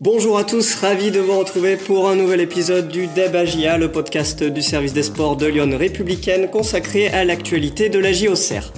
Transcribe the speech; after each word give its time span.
Bonjour 0.00 0.36
à 0.36 0.42
tous, 0.42 0.74
ravi 0.80 1.12
de 1.12 1.20
vous 1.20 1.38
retrouver 1.38 1.76
pour 1.76 2.08
un 2.08 2.16
nouvel 2.16 2.40
épisode 2.40 2.88
du 2.88 3.06
Debagia, 3.06 3.78
le 3.78 3.92
podcast 3.92 4.42
du 4.42 4.60
service 4.60 4.92
des 4.92 5.04
sports 5.04 5.36
de 5.36 5.46
Lyon 5.46 5.70
républicaine 5.78 6.50
consacré 6.50 7.06
à 7.06 7.24
l'actualité 7.24 7.90
de 7.90 8.00
la 8.00 8.12
JOCR. 8.12 8.72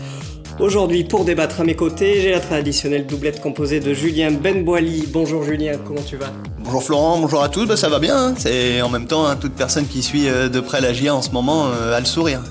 Aujourd'hui, 0.60 1.04
pour 1.04 1.24
débattre 1.24 1.62
à 1.62 1.64
mes 1.64 1.74
côtés, 1.74 2.20
j'ai 2.20 2.32
la 2.32 2.40
traditionnelle 2.40 3.06
doublette 3.06 3.40
composée 3.40 3.80
de 3.80 3.94
Julien 3.94 4.30
Benboili. 4.30 5.06
Bonjour 5.08 5.42
Julien, 5.42 5.78
comment 5.82 6.02
tu 6.02 6.16
vas? 6.16 6.32
Bonjour 6.58 6.82
Florent, 6.82 7.18
bonjour 7.18 7.42
à 7.42 7.48
tous, 7.48 7.64
bah, 7.64 7.78
ça 7.78 7.88
va 7.88 7.98
bien. 7.98 8.14
Hein. 8.14 8.34
C'est 8.36 8.82
en 8.82 8.90
même 8.90 9.06
temps 9.06 9.26
hein, 9.26 9.36
toute 9.36 9.54
personne 9.54 9.86
qui 9.86 10.02
suit 10.02 10.28
euh, 10.28 10.50
de 10.50 10.60
près 10.60 10.82
la 10.82 10.92
GIA 10.92 11.14
en 11.14 11.22
ce 11.22 11.30
moment 11.30 11.68
euh, 11.68 11.96
a 11.96 12.00
le 12.00 12.06
sourire. 12.06 12.42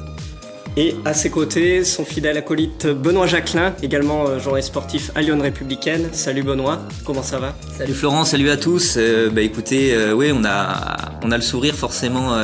Et 0.77 0.93
à 1.05 1.13
ses 1.13 1.29
côtés, 1.29 1.85
son 1.85 2.03
fidèle 2.03 2.35
acolyte 2.35 2.87
Benoît 2.87 3.27
Jacquelin, 3.27 3.73
également 3.81 4.27
euh, 4.27 4.39
journaliste 4.39 4.69
sportif 4.69 5.09
à 5.15 5.21
Lyon 5.21 5.39
Républicaine. 5.41 6.09
Salut 6.11 6.43
Benoît, 6.43 6.81
comment 7.05 7.23
ça 7.23 7.39
va? 7.39 7.55
Salut 7.77 7.93
Florent, 7.93 8.25
salut 8.25 8.49
à 8.49 8.57
tous. 8.57 8.95
Euh, 8.97 9.29
bah 9.29 9.41
écoutez, 9.41 9.93
euh, 9.93 10.11
oui, 10.11 10.33
on 10.33 10.43
a 10.43 10.97
on 11.23 11.31
a 11.31 11.37
le 11.37 11.43
sourire 11.43 11.75
forcément 11.75 12.35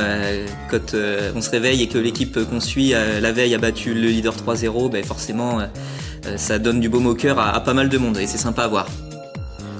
quand 0.70 0.94
on 1.36 1.40
se 1.40 1.50
réveille 1.50 1.82
et 1.82 1.88
que 1.88 1.98
l'équipe 1.98 2.38
qu'on 2.48 2.60
suit 2.60 2.90
la 2.92 3.32
veille 3.32 3.54
a 3.54 3.58
battu 3.58 3.92
le 3.94 4.08
leader 4.08 4.34
3-0. 4.34 4.90
Bah 4.90 5.02
forcément, 5.04 5.60
ça 6.36 6.58
donne 6.58 6.80
du 6.80 6.88
baume 6.88 7.06
au 7.06 7.14
cœur 7.14 7.38
à 7.38 7.62
pas 7.62 7.74
mal 7.74 7.88
de 7.88 7.98
monde 7.98 8.18
et 8.18 8.26
c'est 8.26 8.38
sympa 8.38 8.62
à 8.62 8.68
voir. 8.68 8.86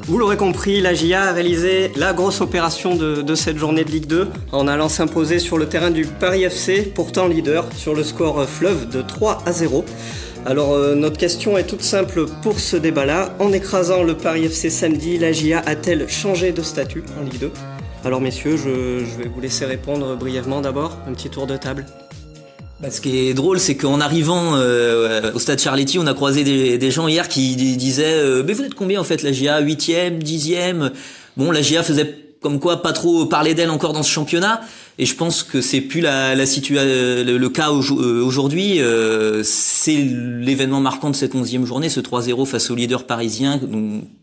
Vous 0.06 0.18
l'aurez 0.18 0.36
compris, 0.36 0.80
la 0.80 0.94
GIA 0.94 1.22
a 1.22 1.32
réalisé 1.32 1.92
la 1.94 2.12
grosse 2.12 2.40
opération 2.40 2.96
de, 2.96 3.34
cette 3.36 3.56
journée 3.56 3.84
de 3.84 3.90
Ligue 3.90 4.06
2 4.06 4.28
en 4.50 4.66
allant 4.66 4.88
s'imposer 4.88 5.38
sur 5.38 5.58
le 5.58 5.66
terrain 5.66 5.92
du 5.92 6.04
Paris 6.06 6.42
FC, 6.42 6.92
pourtant 6.92 7.28
leader, 7.28 7.68
sur 7.76 7.94
le 7.94 8.02
score 8.02 8.44
fleuve 8.48 8.88
de 8.88 9.00
3 9.00 9.42
à 9.46 9.52
0. 9.52 9.84
Alors 10.44 10.72
euh, 10.72 10.96
notre 10.96 11.18
question 11.18 11.56
est 11.56 11.64
toute 11.64 11.82
simple 11.82 12.26
pour 12.42 12.58
ce 12.58 12.76
débat-là. 12.76 13.36
En 13.38 13.52
écrasant 13.52 14.02
le 14.02 14.16
Paris 14.16 14.46
FC 14.46 14.70
samedi, 14.70 15.18
la 15.18 15.30
GIA 15.30 15.62
a-t-elle 15.64 16.08
changé 16.08 16.50
de 16.50 16.62
statut 16.62 17.04
en 17.20 17.22
Ligue 17.22 17.38
2 17.38 17.52
Alors 18.04 18.20
messieurs, 18.20 18.56
je, 18.56 19.04
je 19.04 19.22
vais 19.22 19.28
vous 19.32 19.40
laisser 19.40 19.66
répondre 19.66 20.16
brièvement 20.16 20.60
d'abord, 20.60 20.98
un 21.06 21.12
petit 21.12 21.30
tour 21.30 21.46
de 21.46 21.56
table. 21.56 21.86
Bah, 22.82 22.90
ce 22.90 23.00
qui 23.00 23.28
est 23.28 23.34
drôle, 23.34 23.60
c'est 23.60 23.76
qu'en 23.76 24.00
arrivant 24.00 24.56
euh, 24.56 25.30
au 25.34 25.38
stade 25.38 25.60
Charletti, 25.60 26.00
on 26.00 26.06
a 26.08 26.14
croisé 26.14 26.42
des, 26.42 26.90
gens 26.90 27.06
hier 27.06 27.28
qui 27.28 27.54
disaient 27.54 28.18
euh, 28.18 28.42
Mais 28.44 28.54
vous 28.54 28.64
êtes 28.64 28.74
combien 28.74 29.00
en 29.00 29.04
fait 29.04 29.22
la 29.22 29.30
GA 29.30 29.62
8e, 29.62 30.20
10e 30.20 30.90
Bon, 31.36 31.52
la 31.52 31.60
GA 31.62 31.84
faisait 31.84 32.12
comme 32.40 32.58
quoi 32.58 32.82
pas 32.82 32.92
trop 32.92 33.26
parler 33.26 33.54
d'elle 33.54 33.70
encore 33.70 33.92
dans 33.92 34.02
ce 34.02 34.10
championnat. 34.10 34.62
Et 34.98 35.06
je 35.06 35.14
pense 35.14 35.44
que 35.44 35.60
c'est 35.60 35.80
plus 35.80 36.00
la, 36.00 36.34
la 36.34 36.44
situation, 36.44 36.84
le, 37.24 37.48
cas 37.50 37.70
euh, 37.70 38.20
aujourd'hui. 38.24 38.80
c'est 39.44 40.02
l'événement 40.02 40.80
marquant 40.80 41.10
de 41.10 41.14
cette 41.14 41.36
onzième 41.36 41.64
journée, 41.64 41.88
ce 41.88 42.00
3-0 42.00 42.44
face 42.46 42.68
au 42.68 42.74
leader 42.74 43.06
parisien 43.06 43.60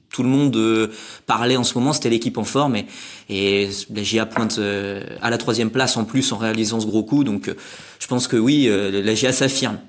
tout 0.10 0.24
le 0.24 0.30
monde 0.30 0.56
euh, 0.56 0.88
parlait 1.26 1.58
en 1.58 1.64
ce 1.64 1.76
moment, 1.76 1.94
c'était 1.94 2.10
l'équipe 2.10 2.38
en 2.38 2.44
forme 2.44 2.76
et, 2.76 2.86
et 3.30 3.70
la 3.94 4.04
GIA 4.04 4.26
pointe 4.26 4.58
euh, 4.58 5.04
à 5.22 5.30
la 5.30 5.38
troisième 5.38 5.70
place 5.70 5.98
en 5.98 6.06
plus 6.06 6.32
en 6.32 6.38
réalisant 6.38 6.80
ce 6.80 6.88
gros 6.88 7.04
coup. 7.04 7.24
Donc 7.24 7.48
euh, 7.48 7.56
je 8.00 8.08
pense 8.08 8.28
que 8.28 8.38
oui, 8.38 8.70
la 8.70 9.14
GIA 9.16 9.32
s'affirme. 9.32 9.80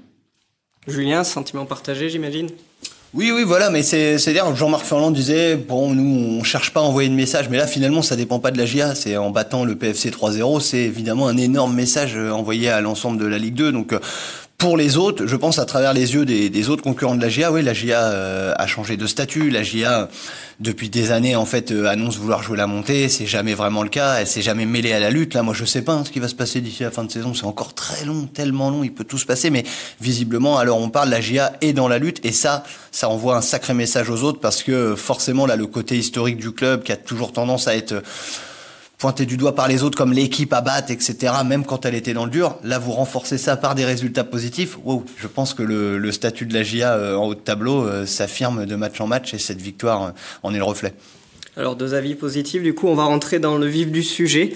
Julien, 0.87 1.25
sentiment 1.25 1.67
partagé 1.67 2.09
j'imagine? 2.09 2.48
Oui, 3.13 3.33
oui, 3.35 3.43
voilà, 3.43 3.71
mais 3.71 3.83
c'est, 3.83 4.19
c'est 4.19 4.33
dire 4.33 4.55
Jean-Marc 4.55 4.85
Ferland 4.85 5.11
disait, 5.11 5.57
bon, 5.57 5.93
nous, 5.93 6.39
on 6.39 6.45
cherche 6.45 6.73
pas 6.73 6.79
à 6.79 6.85
envoyer 6.85 7.09
de 7.09 7.15
message, 7.15 7.48
mais 7.51 7.57
là, 7.57 7.67
finalement, 7.67 8.03
ça 8.03 8.15
dépend 8.15 8.39
pas 8.39 8.53
de 8.53 8.59
la 8.59 8.67
GIA. 8.67 8.95
C'est 8.95 9.17
en 9.17 9.31
battant 9.31 9.65
le 9.65 9.75
PFC 9.75 10.11
3-0, 10.11 10.61
c'est 10.61 10.79
évidemment 10.79 11.27
un 11.27 11.37
énorme 11.37 11.75
message 11.75 12.17
envoyé 12.17 12.69
à 12.69 12.81
l'ensemble 12.81 13.19
de 13.19 13.27
la 13.27 13.39
Ligue 13.39 13.55
2. 13.55 13.73
Donc, 13.73 13.95
pour 14.61 14.77
les 14.77 14.98
autres, 14.98 15.27
je 15.27 15.36
pense 15.36 15.58
à 15.58 15.64
travers 15.64 15.94
les 15.94 16.12
yeux 16.12 16.27
des, 16.27 16.69
autres 16.69 16.83
concurrents 16.83 17.14
de 17.14 17.22
la 17.22 17.30
GIA, 17.30 17.50
oui, 17.50 17.62
la 17.62 17.72
GIA 17.72 18.03
euh, 18.03 18.53
a 18.58 18.67
changé 18.67 18.98
de 18.98 19.06
statut. 19.06 19.48
La 19.48 19.62
GIA, 19.62 20.11
depuis 20.61 20.91
des 20.91 21.12
années, 21.12 21.34
en 21.34 21.47
fait, 21.47 21.72
euh, 21.72 21.86
annonce 21.86 22.19
vouloir 22.19 22.42
jouer 22.42 22.58
la 22.58 22.67
montée. 22.67 23.08
C'est 23.08 23.25
jamais 23.25 23.55
vraiment 23.55 23.83
le 23.83 23.89
cas. 23.89 24.17
Elle 24.20 24.27
s'est 24.27 24.42
jamais 24.42 24.67
mêlée 24.67 24.92
à 24.92 25.00
la 25.00 25.08
lutte. 25.08 25.33
Là, 25.33 25.42
moi, 25.42 25.55
je 25.55 25.64
sais 25.64 25.80
pas 25.80 25.94
hein, 25.94 26.05
ce 26.05 26.11
qui 26.11 26.20
va 26.20 26.28
se 26.28 26.34
passer 26.34 26.61
d'ici 26.61 26.83
la 26.83 26.91
fin 26.91 27.05
de 27.05 27.11
saison. 27.11 27.33
C'est 27.33 27.47
encore 27.47 27.72
très 27.72 28.05
long, 28.05 28.27
tellement 28.27 28.69
long. 28.69 28.84
Il 28.84 28.92
peut 28.92 29.05
tout 29.05 29.17
se 29.17 29.25
passer, 29.25 29.48
mais 29.48 29.64
visiblement, 29.98 30.58
alors 30.58 30.79
on 30.79 30.90
parle, 30.90 31.08
la 31.08 31.23
GIA 31.23 31.55
est 31.62 31.73
dans 31.73 31.89
la 31.89 31.98
lutte, 31.98 32.23
et 32.23 32.33
ça, 32.33 32.62
ça 32.92 33.08
envoie 33.08 33.39
un 33.39 33.42
sacré 33.42 33.73
message 33.73 34.11
aux 34.11 34.24
autres 34.24 34.40
parce 34.40 34.62
que 34.62 34.95
forcément, 34.95 35.46
là, 35.46 35.56
le 35.56 35.67
côté 35.68 35.96
historique 35.96 36.36
du 36.36 36.52
club 36.52 36.83
qui 36.83 36.92
a 36.92 36.96
toujours 36.96 37.33
tendance 37.33 37.67
à 37.67 37.74
être 37.74 38.02
pointé 39.00 39.24
du 39.24 39.38
doigt 39.38 39.55
par 39.55 39.66
les 39.66 39.83
autres 39.83 39.96
comme 39.96 40.12
l'équipe 40.12 40.52
à 40.52 40.61
battre, 40.61 40.92
etc., 40.92 41.33
même 41.44 41.64
quand 41.64 41.86
elle 41.86 41.94
était 41.94 42.12
dans 42.12 42.27
le 42.27 42.30
dur. 42.30 42.58
Là, 42.62 42.78
vous 42.78 42.92
renforcez 42.92 43.38
ça 43.38 43.56
par 43.56 43.74
des 43.74 43.86
résultats 43.86 44.24
positifs. 44.24 44.77
Wow, 44.84 45.05
je 45.16 45.27
pense 45.27 45.55
que 45.55 45.62
le, 45.62 46.12
statut 46.12 46.44
de 46.44 46.52
la 46.52 46.62
GIA 46.62 46.92
euh, 46.92 47.16
en 47.16 47.28
haut 47.28 47.34
de 47.34 47.40
tableau 47.40 47.83
euh, 47.83 48.05
s'affirme 48.05 48.66
de 48.66 48.77
match 48.77 49.00
en 49.00 49.06
match 49.06 49.33
et 49.33 49.38
cette 49.38 49.61
victoire 49.61 50.02
euh, 50.02 50.11
en 50.42 50.52
est 50.52 50.58
le 50.58 50.64
reflet. 50.64 50.92
Alors, 51.56 51.77
deux 51.77 51.94
avis 51.94 52.14
positifs. 52.14 52.62
Du 52.62 52.74
coup, 52.74 52.88
on 52.88 52.94
va 52.94 53.05
rentrer 53.05 53.38
dans 53.38 53.56
le 53.56 53.66
vif 53.66 53.90
du 53.90 54.02
sujet. 54.02 54.52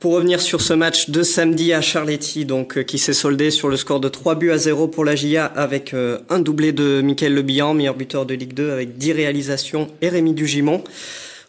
Pour 0.00 0.12
revenir 0.12 0.40
sur 0.40 0.60
ce 0.60 0.74
match 0.74 1.10
de 1.10 1.22
samedi 1.22 1.72
à 1.72 1.80
Charletti, 1.80 2.44
donc 2.44 2.84
qui 2.84 2.98
s'est 2.98 3.12
soldé 3.12 3.50
sur 3.52 3.68
le 3.68 3.76
score 3.76 4.00
de 4.00 4.08
3 4.08 4.34
buts 4.34 4.50
à 4.50 4.58
0 4.58 4.88
pour 4.88 5.04
la 5.04 5.16
GIA 5.16 5.44
avec 5.44 5.92
un 6.30 6.38
doublé 6.38 6.70
de 6.70 7.00
Michael 7.00 7.34
Lebihan, 7.34 7.74
meilleur 7.74 7.96
buteur 7.96 8.24
de 8.24 8.34
Ligue 8.34 8.54
2 8.54 8.70
avec 8.70 8.96
10 8.96 9.12
réalisations 9.12 9.88
et 10.00 10.08
Rémi 10.08 10.34
Dugimon. 10.34 10.84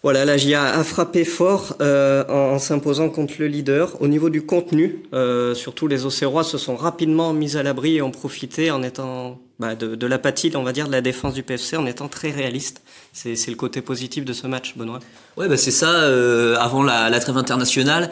Voilà, 0.01 0.23
la 0.23 0.37
GIA 0.37 0.63
a 0.63 0.83
frappé 0.85 1.25
fort 1.25 1.75
euh, 1.81 2.23
en, 2.29 2.57
s'imposant 2.57 3.09
contre 3.09 3.33
le 3.39 3.47
leader. 3.47 4.01
Au 4.01 4.07
niveau 4.07 4.29
du 4.29 4.45
contenu, 4.45 5.03
euh, 5.13 5.53
surtout 5.53 5.87
les 5.87 6.05
Océrois 6.05 6.45
se 6.45 6.57
sont 6.57 6.77
rapidement 6.77 7.33
mis 7.33 7.57
à 7.57 7.63
l'abri 7.63 7.97
et 7.97 8.01
ont 8.01 8.11
profité 8.11 8.71
en 8.71 8.81
étant 8.81 9.39
bah, 9.59 9.75
de, 9.75 9.95
de 9.95 10.07
l'apathie, 10.07 10.53
on 10.55 10.63
va 10.63 10.71
dire, 10.71 10.87
de 10.87 10.93
la 10.93 11.01
défense 11.01 11.33
du 11.33 11.43
PFC 11.43 11.75
en 11.75 11.85
étant 11.85 12.07
très 12.07 12.31
réaliste. 12.31 12.81
C'est, 13.11 13.35
le 13.47 13.55
côté 13.55 13.81
positif 13.81 14.23
de 14.23 14.31
ce 14.31 14.47
match, 14.47 14.77
Benoît. 14.77 15.01
Ouais, 15.35 15.49
bah 15.49 15.57
c'est 15.57 15.71
ça. 15.71 15.89
Euh, 15.89 16.55
avant 16.59 16.81
la, 16.81 17.09
la 17.09 17.19
trêve 17.19 17.35
internationale, 17.35 18.09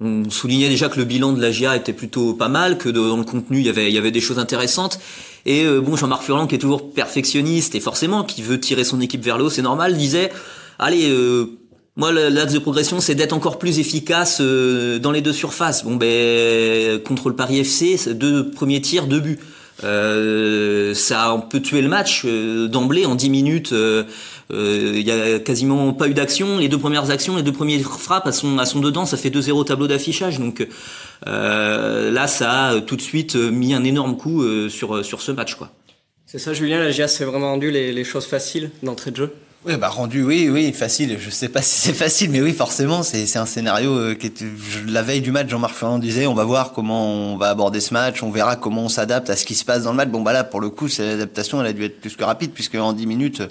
on 0.00 0.30
soulignait 0.30 0.70
déjà 0.70 0.88
que 0.88 0.98
le 0.98 1.04
bilan 1.04 1.32
de 1.32 1.42
la 1.42 1.50
GIA 1.50 1.76
était 1.76 1.92
plutôt 1.92 2.32
pas 2.32 2.48
mal, 2.48 2.78
que 2.78 2.88
dans 2.88 3.18
le 3.18 3.24
contenu 3.24 3.58
il 3.58 3.66
y 3.66 3.68
avait, 3.68 3.88
il 3.88 3.94
y 3.94 3.98
avait 3.98 4.12
des 4.12 4.22
choses 4.22 4.38
intéressantes. 4.38 4.98
Et 5.44 5.66
bon, 5.66 5.96
Jean-Marc 5.96 6.22
Furlan, 6.22 6.46
qui 6.46 6.54
est 6.54 6.58
toujours 6.58 6.90
perfectionniste 6.92 7.74
et 7.74 7.80
forcément 7.80 8.22
qui 8.22 8.42
veut 8.42 8.60
tirer 8.60 8.84
son 8.84 9.00
équipe 9.00 9.22
vers 9.22 9.38
le 9.38 9.44
haut, 9.44 9.50
c'est 9.50 9.62
normal, 9.62 9.96
disait 9.96 10.30
allez, 10.78 11.10
euh, 11.10 11.58
moi, 11.98 12.12
l'axe 12.12 12.52
de 12.52 12.60
progression, 12.60 13.00
c'est 13.00 13.16
d'être 13.16 13.32
encore 13.32 13.58
plus 13.58 13.80
efficace 13.80 14.38
euh, 14.40 15.00
dans 15.00 15.10
les 15.10 15.20
deux 15.20 15.32
surfaces. 15.32 15.84
Bon, 15.84 15.96
ben, 15.96 17.02
contre 17.02 17.28
le 17.28 17.34
Paris 17.34 17.58
FC, 17.58 18.14
deux 18.14 18.52
premiers 18.52 18.80
tirs, 18.80 19.08
deux 19.08 19.18
buts. 19.18 19.40
Euh, 19.82 20.92
ça 20.94 21.32
on 21.34 21.40
peut 21.40 21.60
tuer 21.62 21.82
le 21.82 21.88
match 21.88 22.22
euh, 22.24 22.66
d'emblée 22.66 23.04
en 23.04 23.16
10 23.16 23.30
minutes. 23.30 23.74
Il 24.50 25.02
y 25.02 25.10
a 25.10 25.40
quasiment 25.40 25.92
pas 25.92 26.06
eu 26.06 26.14
d'action. 26.14 26.58
Les 26.58 26.68
deux 26.68 26.78
premières 26.78 27.10
actions, 27.10 27.36
les 27.36 27.42
deux 27.42 27.52
premières 27.52 27.80
frappes, 27.80 28.28
à 28.28 28.32
son, 28.32 28.58
à 28.58 28.64
son 28.64 28.78
dedans, 28.78 29.04
ça 29.04 29.16
fait 29.16 29.30
2-0 29.30 29.64
tableau 29.64 29.88
d'affichage. 29.88 30.38
Donc 30.38 30.64
là, 31.26 32.26
ça 32.28 32.68
a 32.68 32.80
tout 32.80 32.94
de 32.94 33.02
suite 33.02 33.34
mis 33.34 33.74
un 33.74 33.82
énorme 33.82 34.16
coup 34.16 34.44
sur 34.68 35.04
sur 35.04 35.20
ce 35.20 35.32
match, 35.32 35.56
quoi. 35.56 35.72
C'est 36.26 36.38
ça, 36.38 36.52
Julien. 36.52 36.78
La 36.78 36.92
GIA 36.92 37.08
s'est 37.08 37.24
vraiment 37.24 37.50
rendu 37.50 37.72
les, 37.72 37.92
les 37.92 38.04
choses 38.04 38.26
faciles 38.26 38.70
d'entrée 38.84 39.10
de 39.10 39.16
jeu. 39.16 39.32
Oui, 39.68 39.76
bah 39.76 39.88
rendu, 39.88 40.22
oui, 40.22 40.48
oui, 40.48 40.72
facile. 40.72 41.18
Je 41.20 41.28
sais 41.28 41.50
pas 41.50 41.60
si 41.62 41.78
c'est 41.78 41.92
facile, 41.92 42.30
mais 42.30 42.40
oui, 42.40 42.54
forcément, 42.54 43.02
c'est 43.02 43.36
un 43.36 43.44
scénario 43.44 43.90
euh, 43.98 44.14
qui 44.14 44.28
est 44.28 44.42
la 44.86 45.02
veille 45.02 45.20
du 45.20 45.30
match. 45.30 45.50
Jean-Marc 45.50 45.74
Ferrand 45.74 45.98
disait, 45.98 46.26
on 46.26 46.32
va 46.32 46.44
voir 46.44 46.72
comment 46.72 47.34
on 47.34 47.36
va 47.36 47.50
aborder 47.50 47.80
ce 47.80 47.92
match, 47.92 48.22
on 48.22 48.30
verra 48.30 48.56
comment 48.56 48.84
on 48.84 48.88
s'adapte 48.88 49.28
à 49.28 49.36
ce 49.36 49.44
qui 49.44 49.54
se 49.54 49.66
passe 49.66 49.82
dans 49.82 49.90
le 49.90 49.98
match. 49.98 50.08
Bon, 50.08 50.22
bah 50.22 50.32
là, 50.32 50.42
pour 50.42 50.62
le 50.62 50.70
coup, 50.70 50.88
l'adaptation, 50.98 51.60
elle 51.60 51.66
a 51.66 51.72
dû 51.74 51.84
être 51.84 52.00
plus 52.00 52.16
que 52.16 52.24
rapide, 52.24 52.52
puisque 52.52 52.76
en 52.76 52.94
10 52.94 53.06
minutes, 53.06 53.42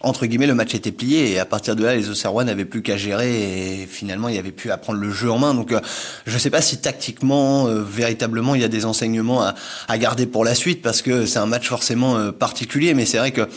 entre 0.00 0.26
guillemets, 0.26 0.46
le 0.46 0.54
match 0.54 0.76
était 0.76 0.92
plié 0.92 1.32
et 1.32 1.40
à 1.40 1.44
partir 1.44 1.74
de 1.74 1.82
là, 1.82 1.96
les 1.96 2.08
Auxerrois 2.08 2.44
n'avaient 2.44 2.64
plus 2.64 2.82
qu'à 2.82 2.96
gérer 2.96 3.80
et 3.82 3.86
finalement, 3.86 4.28
il 4.28 4.36
y 4.36 4.38
avait 4.38 4.52
plus 4.52 4.70
à 4.70 4.76
prendre 4.76 5.00
le 5.00 5.10
jeu 5.10 5.28
en 5.28 5.38
main. 5.38 5.54
Donc, 5.54 5.72
euh, 5.72 5.80
je 6.24 6.38
sais 6.38 6.50
pas 6.50 6.60
si 6.60 6.78
tactiquement, 6.80 7.66
euh, 7.66 7.82
véritablement, 7.82 8.54
il 8.54 8.60
y 8.60 8.64
a 8.64 8.68
des 8.68 8.84
enseignements 8.84 9.42
à, 9.42 9.56
à 9.88 9.98
garder 9.98 10.26
pour 10.26 10.44
la 10.44 10.54
suite 10.54 10.82
parce 10.82 11.02
que 11.02 11.26
c'est 11.26 11.40
un 11.40 11.46
match 11.46 11.66
forcément 11.66 12.30
particulier, 12.30 12.94
mais 12.94 13.06
c'est 13.06 13.18
vrai 13.18 13.32
que 13.32 13.48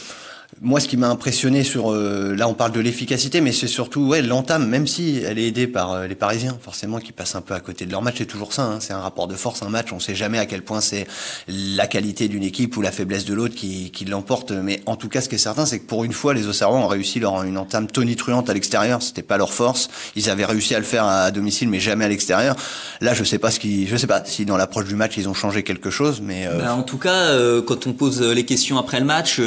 moi, 0.59 0.79
ce 0.79 0.87
qui 0.87 0.97
m'a 0.97 1.07
impressionné 1.07 1.63
sur, 1.63 1.91
euh, 1.91 2.35
là, 2.35 2.47
on 2.47 2.53
parle 2.53 2.73
de 2.73 2.81
l'efficacité, 2.81 3.39
mais 3.39 3.53
c'est 3.53 3.67
surtout, 3.67 4.01
ouais, 4.01 4.21
l'entame, 4.21 4.67
même 4.67 4.85
si 4.85 5.21
elle 5.25 5.39
est 5.39 5.47
aidée 5.47 5.65
par 5.65 5.93
euh, 5.93 6.07
les 6.07 6.15
Parisiens, 6.15 6.57
forcément, 6.61 6.99
qui 6.99 7.13
passent 7.13 7.35
un 7.35 7.41
peu 7.41 7.53
à 7.53 7.61
côté 7.61 7.85
de 7.85 7.91
leur 7.91 8.01
match. 8.01 8.15
C'est 8.17 8.25
toujours 8.25 8.51
ça, 8.51 8.63
hein, 8.63 8.79
c'est 8.81 8.91
un 8.91 8.99
rapport 8.99 9.27
de 9.27 9.35
force, 9.35 9.63
un 9.63 9.69
match. 9.69 9.93
On 9.93 9.99
sait 9.99 10.13
jamais 10.13 10.39
à 10.39 10.45
quel 10.45 10.61
point 10.61 10.81
c'est 10.81 11.07
la 11.47 11.87
qualité 11.87 12.27
d'une 12.27 12.43
équipe 12.43 12.75
ou 12.75 12.81
la 12.81 12.91
faiblesse 12.91 13.23
de 13.23 13.33
l'autre 13.33 13.55
qui, 13.55 13.91
qui 13.91 14.03
l'emporte. 14.03 14.51
Mais 14.51 14.81
en 14.87 14.97
tout 14.97 15.07
cas, 15.07 15.21
ce 15.21 15.29
qui 15.29 15.35
est 15.35 15.39
certain, 15.39 15.65
c'est 15.65 15.79
que 15.79 15.85
pour 15.85 16.03
une 16.03 16.13
fois, 16.13 16.33
les 16.33 16.47
Auxerrois 16.47 16.77
ont 16.77 16.87
réussi 16.87 17.19
leur 17.19 17.43
une 17.43 17.57
entame 17.57 17.87
tonitruante 17.87 18.49
à 18.49 18.53
l'extérieur. 18.53 19.01
C'était 19.01 19.23
pas 19.23 19.37
leur 19.37 19.53
force. 19.53 19.89
Ils 20.17 20.29
avaient 20.29 20.45
réussi 20.45 20.75
à 20.75 20.79
le 20.79 20.85
faire 20.85 21.05
à, 21.05 21.31
domicile, 21.31 21.69
mais 21.69 21.79
jamais 21.79 22.05
à 22.05 22.09
l'extérieur. 22.09 22.57
Là, 22.99 23.13
je 23.13 23.23
sais 23.23 23.39
pas 23.39 23.51
ce 23.51 23.59
qui, 23.59 23.87
je 23.87 23.95
sais 23.95 24.07
pas 24.07 24.23
si 24.25 24.45
dans 24.45 24.57
l'approche 24.57 24.85
du 24.85 24.95
match 24.95 25.13
ils 25.17 25.29
ont 25.29 25.33
changé 25.33 25.63
quelque 25.63 25.89
chose, 25.89 26.21
mais. 26.21 26.45
Euh... 26.45 26.59
Bah, 26.59 26.75
en 26.75 26.83
tout 26.83 26.97
cas, 26.97 27.29
quand 27.65 27.87
on 27.87 27.93
pose 27.93 28.21
les 28.21 28.45
questions 28.45 28.77
après 28.77 28.99
le 28.99 29.05
match, 29.05 29.39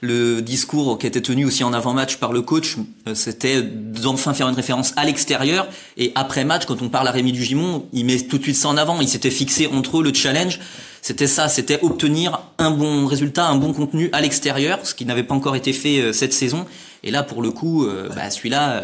le 0.00 0.42
discours 0.50 0.98
qui 0.98 1.06
était 1.06 1.22
tenu 1.22 1.46
aussi 1.46 1.64
en 1.64 1.72
avant-match 1.72 2.16
par 2.16 2.32
le 2.32 2.42
coach, 2.42 2.76
euh, 3.08 3.14
c'était 3.14 3.62
d'enfin 3.62 4.34
faire 4.34 4.48
une 4.48 4.54
référence 4.54 4.92
à 4.96 5.04
l'extérieur. 5.04 5.68
Et 5.96 6.12
après 6.14 6.44
match, 6.44 6.66
quand 6.66 6.82
on 6.82 6.90
parle 6.90 7.08
à 7.08 7.10
Rémi 7.12 7.32
Dugimon, 7.32 7.86
il 7.92 8.04
met 8.04 8.20
tout 8.20 8.36
de 8.36 8.42
suite 8.42 8.56
ça 8.56 8.68
en 8.68 8.76
avant. 8.76 9.00
Il 9.00 9.08
s'était 9.08 9.30
fixé 9.30 9.66
entre 9.68 10.00
eux 10.00 10.02
le 10.02 10.12
challenge, 10.12 10.60
c'était 11.00 11.26
ça, 11.26 11.48
c'était 11.48 11.78
obtenir 11.82 12.40
un 12.58 12.70
bon 12.70 13.06
résultat, 13.06 13.46
un 13.46 13.56
bon 13.56 13.72
contenu 13.72 14.10
à 14.12 14.20
l'extérieur, 14.20 14.80
ce 14.82 14.94
qui 14.94 15.06
n'avait 15.06 15.22
pas 15.22 15.34
encore 15.34 15.56
été 15.56 15.72
fait 15.72 16.12
cette 16.12 16.34
saison. 16.34 16.66
Et 17.02 17.10
là, 17.10 17.22
pour 17.22 17.40
le 17.40 17.50
coup, 17.50 17.86
bah, 18.14 18.28
celui-là, 18.28 18.82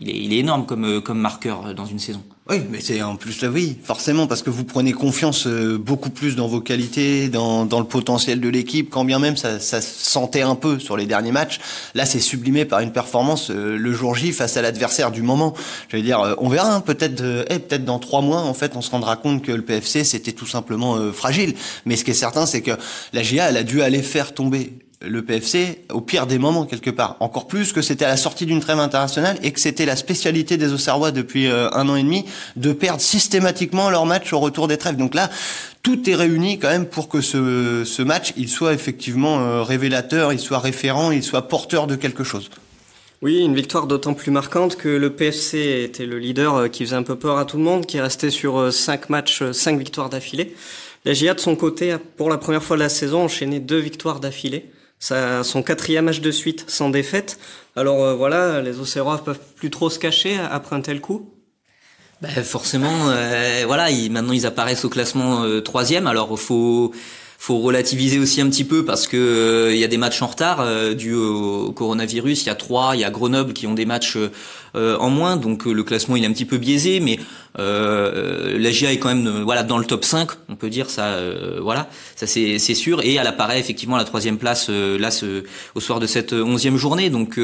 il 0.00 0.32
est, 0.32 0.38
énorme 0.38 0.64
comme 0.66 1.18
marqueur 1.18 1.74
dans 1.74 1.86
une 1.86 1.98
saison. 1.98 2.22
Oui, 2.52 2.60
mais 2.68 2.82
c'est 2.82 3.00
en 3.00 3.16
plus 3.16 3.40
là, 3.40 3.48
oui, 3.48 3.78
forcément, 3.82 4.26
parce 4.26 4.42
que 4.42 4.50
vous 4.50 4.64
prenez 4.64 4.92
confiance 4.92 5.46
euh, 5.46 5.78
beaucoup 5.78 6.10
plus 6.10 6.36
dans 6.36 6.48
vos 6.48 6.60
qualités, 6.60 7.30
dans, 7.30 7.64
dans 7.64 7.78
le 7.80 7.86
potentiel 7.86 8.40
de 8.40 8.48
l'équipe, 8.50 8.90
quand 8.90 9.06
bien 9.06 9.18
même 9.18 9.38
ça, 9.38 9.58
ça 9.58 9.80
sentait 9.80 10.42
un 10.42 10.54
peu 10.54 10.78
sur 10.78 10.98
les 10.98 11.06
derniers 11.06 11.32
matchs. 11.32 11.60
Là, 11.94 12.04
c'est 12.04 12.20
sublimé 12.20 12.66
par 12.66 12.80
une 12.80 12.92
performance 12.92 13.50
euh, 13.50 13.78
le 13.78 13.92
jour 13.94 14.14
J 14.14 14.32
face 14.32 14.58
à 14.58 14.60
l'adversaire 14.60 15.10
du 15.10 15.22
moment. 15.22 15.54
Je 15.88 15.96
veux 15.96 16.02
dire, 16.02 16.20
euh, 16.20 16.34
on 16.36 16.50
verra, 16.50 16.74
hein, 16.74 16.80
peut-être, 16.82 17.24
eh, 17.48 17.58
peut-être 17.58 17.86
dans 17.86 17.98
trois 17.98 18.20
mois, 18.20 18.42
en 18.42 18.52
fait, 18.52 18.76
on 18.76 18.82
se 18.82 18.90
rendra 18.90 19.16
compte 19.16 19.40
que 19.40 19.52
le 19.52 19.62
PFC 19.62 20.04
c'était 20.04 20.32
tout 20.32 20.46
simplement 20.46 21.10
fragile. 21.10 21.54
Mais 21.86 21.96
ce 21.96 22.04
qui 22.04 22.10
est 22.10 22.14
certain, 22.14 22.44
c'est 22.44 22.60
que 22.60 22.72
la 23.14 23.22
GIA, 23.22 23.48
elle 23.48 23.56
a 23.56 23.62
dû 23.62 23.80
aller 23.80 24.02
faire 24.02 24.34
tomber 24.34 24.74
le 25.04 25.22
PFC 25.22 25.80
au 25.92 26.00
pire 26.00 26.26
des 26.26 26.38
moments 26.38 26.64
quelque 26.64 26.90
part. 26.90 27.16
Encore 27.20 27.46
plus 27.46 27.72
que 27.72 27.82
c'était 27.82 28.04
à 28.04 28.08
la 28.08 28.16
sortie 28.16 28.46
d'une 28.46 28.60
trêve 28.60 28.78
internationale 28.78 29.38
et 29.42 29.52
que 29.52 29.60
c'était 29.60 29.86
la 29.86 29.96
spécialité 29.96 30.56
des 30.56 30.72
Auxerrois 30.72 31.10
depuis 31.10 31.46
euh, 31.46 31.68
un 31.72 31.88
an 31.88 31.96
et 31.96 32.02
demi 32.02 32.24
de 32.56 32.72
perdre 32.72 33.00
systématiquement 33.00 33.90
leur 33.90 34.06
match 34.06 34.32
au 34.32 34.38
retour 34.38 34.68
des 34.68 34.76
trêves. 34.76 34.96
Donc 34.96 35.14
là, 35.14 35.30
tout 35.82 36.08
est 36.08 36.14
réuni 36.14 36.58
quand 36.58 36.68
même 36.68 36.86
pour 36.86 37.08
que 37.08 37.20
ce, 37.20 37.84
ce 37.84 38.02
match, 38.02 38.32
il 38.36 38.48
soit 38.48 38.72
effectivement 38.72 39.40
euh, 39.40 39.62
révélateur, 39.62 40.32
il 40.32 40.38
soit 40.38 40.58
référent, 40.58 41.10
il 41.10 41.22
soit 41.22 41.48
porteur 41.48 41.86
de 41.86 41.96
quelque 41.96 42.24
chose. 42.24 42.50
Oui, 43.20 43.40
une 43.40 43.54
victoire 43.54 43.86
d'autant 43.86 44.14
plus 44.14 44.32
marquante 44.32 44.76
que 44.76 44.88
le 44.88 45.10
PFC 45.10 45.84
était 45.84 46.06
le 46.06 46.18
leader 46.18 46.54
euh, 46.56 46.68
qui 46.68 46.84
faisait 46.84 46.96
un 46.96 47.04
peu 47.04 47.16
peur 47.16 47.38
à 47.38 47.44
tout 47.44 47.56
le 47.56 47.62
monde, 47.62 47.86
qui 47.86 48.00
restait 48.00 48.30
sur 48.30 48.72
cinq 48.72 49.10
matchs, 49.10 49.42
cinq 49.52 49.78
victoires 49.78 50.08
d'affilée. 50.08 50.54
La 51.04 51.14
GIA 51.14 51.34
de 51.34 51.40
son 51.40 51.56
côté 51.56 51.90
a 51.90 51.98
pour 51.98 52.30
la 52.30 52.38
première 52.38 52.62
fois 52.62 52.76
de 52.76 52.82
la 52.82 52.88
saison 52.88 53.24
enchaîné 53.24 53.58
deux 53.58 53.78
victoires 53.78 54.20
d'affilée 54.20 54.70
son 55.02 55.62
quatrième 55.62 56.04
match 56.04 56.20
de 56.20 56.30
suite 56.30 56.64
sans 56.68 56.90
défaite. 56.90 57.38
Alors 57.74 58.04
euh, 58.04 58.14
voilà, 58.14 58.60
les 58.60 58.78
Auxerrois 58.78 59.22
peuvent 59.24 59.40
plus 59.56 59.70
trop 59.70 59.90
se 59.90 59.98
cacher 59.98 60.38
après 60.38 60.76
un 60.76 60.80
tel 60.80 61.00
coup. 61.00 61.32
Ben 62.20 62.30
forcément, 62.44 63.08
euh, 63.08 63.64
voilà, 63.66 63.88
maintenant 64.10 64.32
ils 64.32 64.46
apparaissent 64.46 64.84
au 64.84 64.88
classement 64.88 65.42
euh, 65.42 65.60
troisième. 65.60 66.06
Alors 66.06 66.38
faut 66.38 66.92
faut 67.42 67.58
relativiser 67.58 68.20
aussi 68.20 68.40
un 68.40 68.48
petit 68.48 68.62
peu 68.62 68.84
parce 68.84 69.08
que 69.08 69.16
euh, 69.16 69.74
il 69.74 69.80
y 69.80 69.82
a 69.82 69.88
des 69.88 69.96
matchs 69.96 70.22
en 70.22 70.28
retard 70.28 70.60
euh, 70.60 70.94
dû 70.94 71.12
au, 71.12 71.72
coronavirus. 71.72 72.44
Il 72.44 72.46
y 72.46 72.50
a 72.50 72.54
trois, 72.54 72.94
il 72.94 73.00
y 73.00 73.04
a 73.04 73.10
Grenoble 73.10 73.52
qui 73.52 73.66
ont 73.66 73.74
des 73.74 73.84
matchs 73.84 74.16
euh, 74.76 74.96
en 74.98 75.10
moins, 75.10 75.36
donc 75.36 75.64
le 75.64 75.82
classement 75.82 76.14
il 76.14 76.22
est 76.22 76.28
un 76.28 76.32
petit 76.32 76.44
peu 76.44 76.58
biaisé, 76.58 77.00
mais 77.00 77.18
la 77.58 78.70
GIA 78.70 78.92
est 78.92 78.98
quand 79.00 79.08
même 79.08 79.42
voilà 79.42 79.64
dans 79.64 79.78
le 79.78 79.84
top 79.84 80.04
5, 80.04 80.28
on 80.50 80.54
peut 80.54 80.70
dire 80.70 80.88
ça, 80.88 81.18
voilà, 81.60 81.88
ça 82.14 82.28
c'est 82.28 82.58
sûr. 82.58 83.02
Et 83.02 83.14
elle 83.14 83.26
apparaît 83.26 83.58
effectivement 83.58 83.96
à 83.96 83.98
la 83.98 84.04
troisième 84.04 84.38
place 84.38 84.68
là 84.68 85.10
ce, 85.10 85.42
au 85.74 85.80
soir 85.80 85.98
de 85.98 86.06
cette 86.06 86.32
onzième 86.32 86.76
journée, 86.76 87.10
donc 87.10 87.40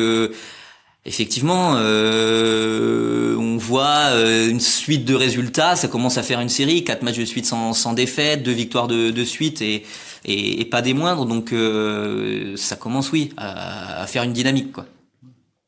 effectivement, 1.05 1.75
euh, 1.77 3.37
on 3.37 3.57
voit 3.57 4.11
euh, 4.13 4.49
une 4.49 4.61
suite 4.61 5.05
de 5.05 5.15
résultats. 5.15 5.77
Ça 5.77 5.89
commence 5.89 6.19
à 6.19 6.23
faire 6.23 6.41
une 6.41 6.49
série, 6.49 6.85
quatre 6.85 7.03
matchs 7.03 7.19
de 7.19 7.25
suite 7.25 7.47
sans, 7.47 7.73
sans 7.73 7.93
défaite, 7.93 8.43
deux 8.43 8.53
victoires 8.53 8.89
de, 8.89 9.25
suite 9.25 9.63
et, 9.63 9.85
et, 10.25 10.61
et, 10.61 10.65
pas 10.65 10.83
des 10.83 10.95
moindres. 10.95 11.27
Donc 11.27 11.53
euh, 11.53 12.57
ça 12.57 12.77
commence, 12.77 13.13
oui, 13.13 13.31
à, 13.37 14.03
à 14.03 14.07
faire 14.07 14.23
une 14.23 14.33
dynamique, 14.33 14.73
quoi. 14.73 14.87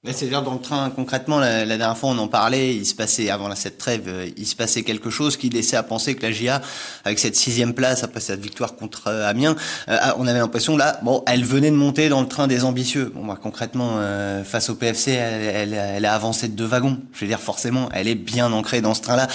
C'est-à-dire 0.03 0.41
dans 0.41 0.55
le 0.55 0.61
train, 0.61 0.89
concrètement, 0.89 1.41
la, 1.41 1.67
dernière 1.67 1.95
fois 1.95 2.09
on 2.09 2.17
en 2.17 2.27
parlait, 2.27 2.75
il 2.75 2.87
se 2.87 2.95
passait, 2.95 3.29
avant 3.29 3.55
cette 3.55 3.77
trêve, 3.77 4.05
euh, 4.09 4.31
il 4.39 4.47
se 4.47 4.57
passait 4.57 4.83
quelque 4.83 5.11
chose 5.11 5.37
qui 5.37 5.51
laissait 5.51 5.77
à 5.77 5.83
penser 5.83 6.15
que 6.15 6.23
la 6.23 6.33
GIA, 6.33 6.63
avec 7.05 7.19
cette 7.19 7.37
sixième 7.37 7.75
place, 7.75 8.03
après 8.03 8.21
cette 8.21 8.41
victoire 8.41 8.77
contre 8.77 9.09
euh, 9.09 9.29
Amiens, 9.29 9.57
euh, 9.91 9.99
on 10.17 10.27
avait 10.27 10.39
l'impression 10.39 10.79
là, 10.79 10.99
bon, 11.03 11.23
elle 11.27 11.45
venait 11.45 11.71
de 11.71 11.77
monter 11.77 12.09
dans 12.09 12.23
le 12.23 12.29
train 12.29 12.47
des 12.47 12.65
ambitieux. 12.65 13.13
Bon, 13.15 13.23
moi, 13.23 13.37
concrètement, 13.37 14.01
face 14.43 14.71
au 14.71 14.75
PFC, 14.75 15.11
elle, 15.11 15.75
elle, 15.75 15.75
elle, 15.75 16.07
a 16.07 16.15
avancé 16.15 16.49
de 16.49 16.55
deux 16.55 16.65
wagons. 16.65 16.99
Je 17.13 17.21
veux 17.21 17.27
dire, 17.27 17.41
forcément, 17.41 17.91
elle 17.93 18.09
est 18.09 18.15
bien 18.15 18.51
ancrée 18.53 18.81
dans 18.81 18.95
ce 18.95 19.03
train-là. 19.03 19.29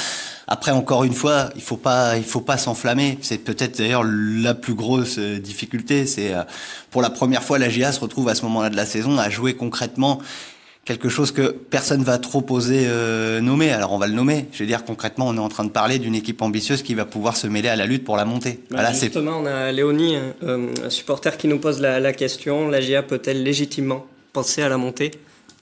Après, 0.48 0.72
encore 0.72 1.04
une 1.04 1.14
fois, 1.14 1.52
il 1.56 1.62
faut 1.62 1.78
pas, 1.78 2.18
il 2.18 2.24
faut 2.24 2.42
pas 2.42 2.58
s'enflammer. 2.58 3.20
C'est 3.22 3.38
peut-être 3.38 3.78
d'ailleurs 3.78 4.04
la 4.04 4.56
plus 4.56 4.74
grosse 4.74 5.20
difficulté. 5.20 6.08
C'est 6.08 6.34
pour 6.90 7.04
la 7.04 7.12
première 7.12 7.44
fois, 7.44 7.60
la 7.60 7.70
GIA 7.70 7.92
se 7.92 8.00
retrouve 8.00 8.30
à 8.30 8.36
ce 8.36 8.42
moment-là 8.44 8.72
de 8.72 8.76
la 8.76 8.86
saison 8.88 9.20
à 9.20 9.30
jouer 9.30 9.56
concrètement 9.56 10.20
quelque 10.86 11.10
chose 11.10 11.32
que 11.32 11.50
personne 11.50 12.04
va 12.04 12.20
trop 12.20 12.46
oser 12.50 12.86
euh, 12.86 13.42
nommer. 13.42 13.72
Alors 13.72 13.92
on 13.92 13.98
va 13.98 14.08
le 14.08 14.14
nommer. 14.14 14.46
Je 14.54 14.60
veux 14.60 14.68
dire 14.68 14.86
concrètement, 14.86 15.28
on 15.28 15.36
est 15.36 15.40
en 15.40 15.50
train 15.50 15.66
de 15.66 15.70
parler 15.70 16.00
d'une 16.00 16.16
équipe 16.16 16.42
ambitieuse 16.42 16.84
qui 16.84 16.94
va 16.94 17.06
pouvoir 17.06 17.36
se 17.36 17.48
mêler 17.48 17.70
à 17.70 17.76
la 17.76 17.88
lutte 17.88 18.04
pour 18.04 18.16
la 18.16 18.26
montée. 18.26 18.60
Bah, 18.70 18.78
voilà, 18.78 18.94
justement, 18.94 19.40
on 19.40 19.46
a 19.46 19.72
Léonie, 19.72 20.16
euh, 20.44 20.68
un 20.86 20.90
supporter 20.90 21.38
qui 21.38 21.48
nous 21.48 21.60
pose 21.60 21.82
la, 21.82 22.00
la 22.00 22.14
question 22.14 22.70
la 22.70 22.80
GIA 22.80 23.04
peut-elle 23.04 23.44
légitimement 23.44 24.06
penser 24.32 24.62
à 24.62 24.70
la 24.70 24.78
montée? 24.78 25.12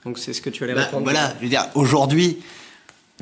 Donc 0.06 0.20
c'est 0.20 0.34
ce 0.34 0.42
que 0.42 0.50
tu 0.50 0.66
allais 0.66 0.74
bah, 0.74 0.84
répondre. 0.84 1.04
Voilà, 1.04 1.34
je 1.40 1.46
veux 1.46 1.50
dire 1.50 1.68
aujourd'hui 1.74 2.38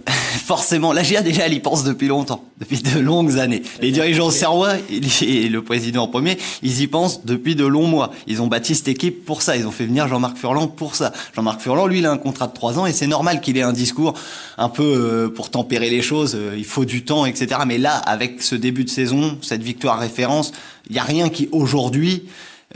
forcément, 0.46 0.94
la 0.94 1.04
GIA 1.04 1.22
déjà 1.22 1.46
elle 1.46 1.54
y 1.54 1.60
pense 1.60 1.84
depuis 1.84 2.08
longtemps, 2.08 2.44
depuis 2.60 2.82
de 2.82 3.00
longues 3.00 3.40
années. 3.40 3.62
Les 3.82 3.92
dirigeants 3.92 4.30
serrois 4.30 4.74
et 4.90 5.50
le 5.50 5.62
président 5.62 6.04
en 6.04 6.08
premier, 6.08 6.38
ils 6.64 6.82
y 6.82 6.88
pensent 6.88 7.26
depuis 7.26 7.56
de 7.56 7.66
longs 7.66 7.88
mois. 7.88 8.12
Ils 8.28 8.42
ont 8.42 8.48
bâti 8.48 8.76
cette 8.76 8.88
équipe 8.88 9.26
pour 9.26 9.42
ça. 9.42 9.56
Ils 9.56 9.68
ont 9.68 9.72
fait 9.72 9.86
venir 9.86 10.08
Jean-Marc 10.08 10.38
Furlan 10.38 10.68
pour 10.68 10.96
ça. 10.96 11.14
Jean-Marc 11.36 11.62
Furlan, 11.62 11.88
lui, 11.88 12.00
il 12.00 12.06
a 12.06 12.12
un 12.12 12.18
contrat 12.18 12.48
de 12.48 12.54
trois 12.54 12.80
ans 12.80 12.86
et 12.86 12.94
c'est 12.94 13.08
normal 13.08 13.42
qu'il 13.42 13.58
ait 13.58 13.62
un 13.62 13.74
discours 13.74 14.14
un 14.58 14.70
peu 14.70 14.84
euh, 14.84 15.30
pour 15.30 15.50
tempérer 15.50 15.90
les 15.90 16.02
choses. 16.02 16.36
Euh, 16.36 16.56
il 16.58 16.66
faut 16.66 16.86
du 16.86 17.04
temps, 17.04 17.26
etc. 17.26 17.62
Mais 17.66 17.78
là, 17.78 17.96
avec 17.96 18.42
ce 18.42 18.56
début 18.56 18.84
de 18.84 18.90
saison, 18.90 19.38
cette 19.42 19.64
victoire 19.64 20.00
référence, 20.00 20.52
il 20.90 20.96
y 20.96 21.00
a 21.00 21.04
rien 21.04 21.30
qui 21.30 21.50
aujourd'hui 21.52 22.24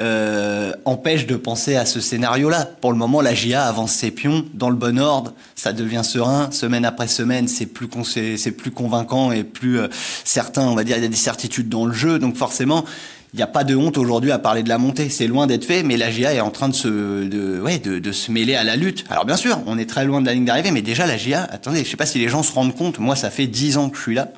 euh, 0.02 0.74
empêche 0.84 1.26
de 1.26 1.36
penser 1.36 1.76
à 1.76 1.86
ce 1.86 2.02
scénario-là. 2.02 2.68
Pour 2.82 2.92
le 2.92 2.98
moment, 2.98 3.22
la 3.22 3.34
GIA 3.34 3.66
avance 3.66 3.92
ses 3.92 4.12
pions 4.12 4.46
dans 4.54 4.70
le 4.70 4.76
bon 4.76 5.00
ordre, 5.00 5.34
ça 5.56 5.72
devient 5.72 6.02
serein, 6.04 6.52
semaine 6.52 6.84
après 6.84 7.08
semaine, 7.08 7.48
c'est 7.48 7.66
plus 7.66 7.88
c'est 8.36 8.52
plus 8.52 8.72
convaincant 8.72 9.32
et 9.32 9.44
plus 9.44 9.80
euh, 9.80 9.88
certain, 10.24 10.68
on 10.68 10.76
va 10.76 10.84
dire, 10.84 10.98
il 10.98 11.04
y 11.04 11.06
a 11.06 11.10
des 11.10 11.16
certitudes 11.16 11.70
dans 11.70 11.86
le 11.86 11.94
jeu, 11.94 12.20
donc 12.20 12.36
forcément, 12.36 12.84
il 13.34 13.38
n'y 13.38 13.44
a 13.44 13.48
pas 13.48 13.64
de 13.64 13.76
honte 13.76 13.98
aujourd'hui 13.98 14.32
à 14.32 14.40
parler 14.40 14.64
de 14.64 14.70
la 14.70 14.78
montée. 14.78 15.10
C'est 15.10 15.28
loin 15.28 15.48
d'être 15.48 15.66
fait, 15.66 15.84
mais 15.84 15.98
la 15.98 16.12
GIA 16.12 16.34
est 16.34 16.42
en 16.42 16.52
train 16.52 16.70
de 16.70 16.74
se, 16.74 17.26
de, 17.26 17.62
ouais, 17.62 17.80
de, 17.80 18.00
de, 18.00 18.12
se 18.12 18.32
mêler 18.32 18.56
à 18.56 18.64
la 18.64 18.76
lutte. 18.76 19.06
Alors 19.10 19.26
bien 19.26 19.38
sûr, 19.38 19.60
on 19.66 19.78
est 19.78 19.90
très 19.90 20.06
loin 20.06 20.22
de 20.22 20.26
la 20.26 20.34
ligne 20.34 20.46
d'arrivée, 20.46 20.72
mais 20.72 20.82
déjà 20.82 21.06
la 21.06 21.18
GIA, 21.18 21.44
attendez, 21.44 21.84
je 21.84 21.90
sais 21.90 21.98
pas 21.98 22.06
si 22.06 22.20
les 22.20 22.28
gens 22.28 22.44
se 22.44 22.52
rendent 22.52 22.76
compte, 22.76 23.00
moi 23.00 23.16
ça 23.16 23.30
fait 23.30 23.48
10 23.48 23.78
ans 23.78 23.90
que 23.90 23.98
je 23.98 24.02
suis 24.02 24.16
là 24.16 24.30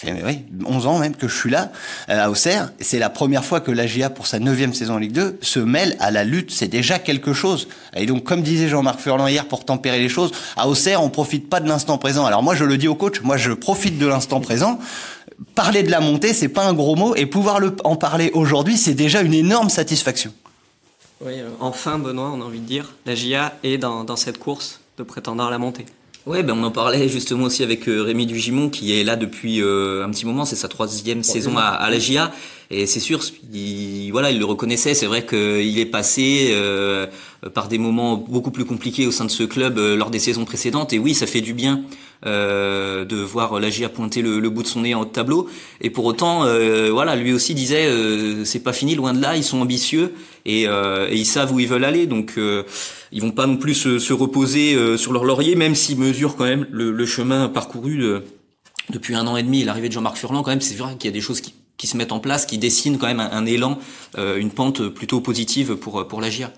fait 0.00 0.22
oui, 0.24 0.44
11 0.64 0.86
ans 0.86 0.98
même 0.98 1.14
que 1.14 1.28
je 1.28 1.36
suis 1.36 1.50
là 1.50 1.70
euh, 2.08 2.24
à 2.24 2.30
Auxerre. 2.30 2.72
C'est 2.80 2.98
la 2.98 3.10
première 3.10 3.44
fois 3.44 3.60
que 3.60 3.70
l'AGA, 3.70 4.10
pour 4.10 4.26
sa 4.26 4.38
neuvième 4.38 4.72
saison 4.72 4.94
en 4.94 4.98
Ligue 4.98 5.12
2, 5.12 5.38
se 5.42 5.60
mêle 5.60 5.96
à 6.00 6.10
la 6.10 6.24
lutte. 6.24 6.50
C'est 6.50 6.68
déjà 6.68 6.98
quelque 6.98 7.32
chose. 7.32 7.68
Et 7.94 8.06
donc, 8.06 8.24
comme 8.24 8.42
disait 8.42 8.68
Jean-Marc 8.68 9.00
Furlan 9.00 9.26
hier, 9.26 9.46
pour 9.46 9.64
tempérer 9.64 9.98
les 9.98 10.08
choses, 10.08 10.32
à 10.56 10.68
Auxerre, 10.68 11.02
on 11.02 11.10
profite 11.10 11.50
pas 11.50 11.60
de 11.60 11.68
l'instant 11.68 11.98
présent. 11.98 12.24
Alors 12.24 12.42
moi, 12.42 12.54
je 12.54 12.64
le 12.64 12.78
dis 12.78 12.88
au 12.88 12.94
coach, 12.94 13.20
moi, 13.20 13.36
je 13.36 13.52
profite 13.52 13.98
de 13.98 14.06
l'instant 14.06 14.40
présent. 14.40 14.78
Parler 15.54 15.82
de 15.82 15.90
la 15.90 16.00
montée, 16.00 16.32
c'est 16.32 16.48
pas 16.48 16.66
un 16.66 16.72
gros 16.72 16.96
mot, 16.96 17.14
et 17.14 17.26
pouvoir 17.26 17.60
en 17.84 17.96
parler 17.96 18.30
aujourd'hui, 18.34 18.76
c'est 18.76 18.94
déjà 18.94 19.22
une 19.22 19.34
énorme 19.34 19.70
satisfaction. 19.70 20.32
Oui, 21.22 21.40
euh, 21.40 21.48
enfin, 21.60 21.98
Benoît, 21.98 22.30
on 22.34 22.40
a 22.40 22.44
envie 22.44 22.60
de 22.60 22.66
dire, 22.66 22.94
la 23.06 23.14
GIA 23.14 23.54
est 23.62 23.78
dans, 23.78 24.04
dans 24.04 24.16
cette 24.16 24.38
course 24.38 24.80
de 24.98 25.02
prétendant 25.02 25.46
à 25.46 25.50
la 25.50 25.58
montée. 25.58 25.86
Ouais, 26.26 26.42
ben 26.42 26.54
on 26.56 26.64
en 26.64 26.70
parlait 26.70 27.08
justement 27.08 27.44
aussi 27.44 27.62
avec 27.62 27.88
euh, 27.88 28.02
Rémi 28.02 28.26
Dugimon 28.26 28.68
qui 28.68 28.98
est 28.98 29.04
là 29.04 29.16
depuis 29.16 29.62
euh, 29.62 30.04
un 30.04 30.10
petit 30.10 30.26
moment, 30.26 30.44
c'est 30.44 30.56
sa 30.56 30.68
troisième 30.68 31.22
saison 31.22 31.56
à, 31.56 31.62
à 31.62 31.90
la 31.90 31.98
GIA 31.98 32.30
et 32.70 32.86
c'est 32.86 33.00
sûr, 33.00 33.20
il, 33.52 34.10
voilà, 34.12 34.30
il 34.30 34.38
le 34.38 34.44
reconnaissait. 34.44 34.94
C'est 34.94 35.06
vrai 35.06 35.26
qu'il 35.26 35.78
est 35.78 35.86
passé 35.86 36.50
euh, 36.52 37.06
par 37.52 37.68
des 37.68 37.78
moments 37.78 38.16
beaucoup 38.16 38.50
plus 38.50 38.64
compliqués 38.64 39.06
au 39.06 39.10
sein 39.10 39.24
de 39.24 39.30
ce 39.30 39.42
club 39.42 39.78
lors 39.78 40.10
des 40.10 40.20
saisons 40.20 40.44
précédentes 40.44 40.92
et 40.92 40.98
oui, 40.98 41.14
ça 41.14 41.26
fait 41.26 41.40
du 41.40 41.52
bien 41.52 41.82
euh, 42.26 43.06
de 43.06 43.16
voir 43.16 43.58
la 43.60 43.70
GIA 43.70 43.88
pointer 43.88 44.20
le, 44.20 44.40
le, 44.40 44.50
bout 44.50 44.62
de 44.62 44.68
son 44.68 44.82
nez 44.82 44.94
en 44.94 45.00
haut 45.00 45.04
de 45.06 45.10
tableau. 45.10 45.48
Et 45.80 45.88
pour 45.88 46.04
autant, 46.04 46.44
euh, 46.44 46.90
voilà, 46.92 47.16
lui 47.16 47.32
aussi 47.32 47.54
disait, 47.54 47.86
euh, 47.86 48.44
c'est 48.44 48.60
pas 48.60 48.74
fini, 48.74 48.94
loin 48.94 49.14
de 49.14 49.22
là, 49.22 49.36
ils 49.36 49.44
sont 49.44 49.58
ambitieux 49.62 50.12
et, 50.44 50.64
et 50.64 51.14
ils 51.14 51.24
savent 51.24 51.52
où 51.54 51.60
ils 51.60 51.66
veulent 51.66 51.84
aller. 51.84 52.06
Donc, 52.06 52.34
ils 53.12 53.22
vont 53.22 53.30
pas 53.30 53.46
non 53.46 53.56
plus 53.56 53.74
se, 53.74 53.98
se 53.98 54.12
reposer 54.12 54.76
sur 54.98 55.12
leur 55.12 55.24
laurier, 55.24 55.54
même 55.54 55.74
s'ils 55.74 55.98
mesurent 55.98 56.36
quand 56.36 56.44
même 56.44 56.66
le, 56.70 56.90
le 56.90 57.06
chemin 57.06 57.48
parcouru 57.48 58.02
depuis 58.90 59.14
un 59.14 59.26
an 59.26 59.36
et 59.36 59.42
demi. 59.42 59.64
L'arrivée 59.64 59.88
de 59.88 59.94
Jean-Marc 59.94 60.16
Furlan, 60.16 60.42
quand 60.42 60.50
même, 60.50 60.60
c'est 60.60 60.76
vrai 60.76 60.96
qu'il 60.98 61.08
y 61.08 61.12
a 61.12 61.14
des 61.14 61.20
choses 61.20 61.40
qui, 61.40 61.54
qui, 61.80 61.86
se 61.86 61.96
mettent 61.96 62.12
en 62.12 62.20
place, 62.20 62.46
qui 62.46 62.58
dessinent 62.58 62.98
quand 62.98 63.06
même 63.06 63.20
un, 63.20 63.30
un 63.32 63.46
élan, 63.46 63.78
une 64.16 64.50
pente 64.50 64.88
plutôt 64.88 65.20
positive 65.20 65.76
pour 65.76 66.06
pour 66.06 66.20
la 66.20 66.30
GIA. 66.30 66.52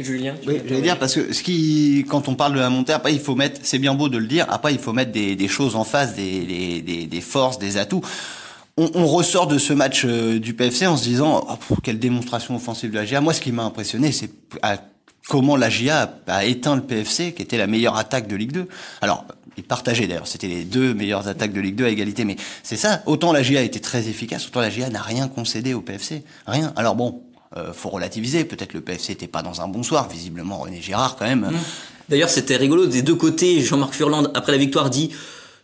Julien 0.00 0.34
Oui, 0.46 0.54
j'allais 0.66 0.80
dire 0.80 0.98
parce 0.98 1.14
que 1.14 1.34
ce 1.34 1.42
qui, 1.42 2.06
quand 2.08 2.26
on 2.28 2.34
parle 2.34 2.54
de 2.54 2.60
la 2.60 2.70
montée, 2.70 2.94
après 2.94 3.12
il 3.12 3.20
faut 3.20 3.34
mettre, 3.34 3.60
c'est 3.62 3.78
bien 3.78 3.94
beau 3.94 4.08
de 4.08 4.16
le 4.16 4.26
dire, 4.26 4.46
après 4.48 4.72
il 4.72 4.78
faut 4.78 4.94
mettre 4.94 5.12
des, 5.12 5.36
des 5.36 5.48
choses 5.48 5.76
en 5.76 5.84
face, 5.84 6.14
des, 6.14 6.80
des, 6.80 7.06
des, 7.06 7.20
forces, 7.20 7.58
des 7.58 7.76
atouts. 7.76 8.00
On, 8.78 8.90
on, 8.94 9.06
ressort 9.06 9.46
de 9.48 9.58
ce 9.58 9.74
match 9.74 10.04
euh, 10.06 10.40
du 10.40 10.54
PFC 10.54 10.86
en 10.86 10.96
se 10.96 11.04
disant 11.04 11.46
oh, 11.46 11.76
quelle 11.82 11.98
démonstration 11.98 12.56
offensive 12.56 12.90
de 12.90 12.94
la 12.94 13.04
GA. 13.04 13.20
Moi, 13.20 13.34
ce 13.34 13.42
qui 13.42 13.52
m'a 13.52 13.64
impressionné, 13.64 14.12
c'est 14.12 14.30
comment 15.28 15.56
la 15.56 15.68
GIA 15.68 16.20
a 16.26 16.44
éteint 16.46 16.74
le 16.74 16.82
PFC, 16.82 17.34
qui 17.34 17.42
était 17.42 17.58
la 17.58 17.66
meilleure 17.66 17.96
attaque 17.96 18.28
de 18.28 18.36
Ligue 18.36 18.52
2. 18.52 18.68
Alors, 19.02 19.26
ils 19.56 19.64
partageaient 19.64 20.06
d'ailleurs, 20.06 20.26
c'était 20.26 20.48
les 20.48 20.64
deux 20.64 20.94
meilleures 20.94 21.28
attaques 21.28 21.52
de 21.52 21.60
Ligue 21.60 21.76
2 21.76 21.84
à 21.84 21.88
égalité, 21.88 22.24
mais 22.24 22.36
c'est 22.62 22.76
ça, 22.76 23.02
autant 23.06 23.32
la 23.32 23.42
GIA 23.42 23.62
était 23.62 23.80
très 23.80 24.08
efficace, 24.08 24.46
autant 24.46 24.60
la 24.60 24.70
GIA 24.70 24.90
n'a 24.90 25.02
rien 25.02 25.28
concédé 25.28 25.74
au 25.74 25.80
PFC, 25.80 26.22
rien. 26.46 26.72
Alors 26.76 26.94
bon, 26.94 27.22
euh, 27.56 27.72
faut 27.72 27.90
relativiser, 27.90 28.44
peut-être 28.44 28.72
le 28.72 28.80
PFC 28.80 29.12
n'était 29.12 29.26
pas 29.26 29.42
dans 29.42 29.60
un 29.60 29.68
bon 29.68 29.82
soir, 29.82 30.08
visiblement 30.08 30.58
René 30.58 30.80
Girard 30.80 31.16
quand 31.16 31.26
même. 31.26 31.50
Mmh. 31.50 31.58
D'ailleurs, 32.08 32.30
c'était 32.30 32.56
rigolo. 32.56 32.86
Des 32.86 33.02
deux 33.02 33.14
côtés, 33.14 33.60
Jean-Marc 33.60 33.94
Furland, 33.94 34.30
après 34.34 34.52
la 34.52 34.58
victoire, 34.58 34.90
dit 34.90 35.10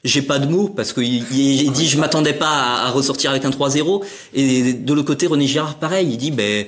j'ai 0.04 0.22
pas 0.22 0.38
de 0.38 0.46
mots 0.46 0.68
parce 0.68 0.92
qu'il 0.92 1.24
dit 1.24 1.88
je 1.88 1.98
m'attendais 1.98 2.32
pas 2.32 2.84
à, 2.84 2.90
ressortir 2.90 3.30
avec 3.30 3.44
un 3.44 3.50
3-0 3.50 4.04
et 4.34 4.72
de 4.72 4.94
l'autre 4.94 5.06
côté 5.06 5.26
René 5.26 5.46
Girard 5.46 5.74
pareil 5.74 6.08
il 6.08 6.16
dit 6.16 6.30
ben 6.30 6.66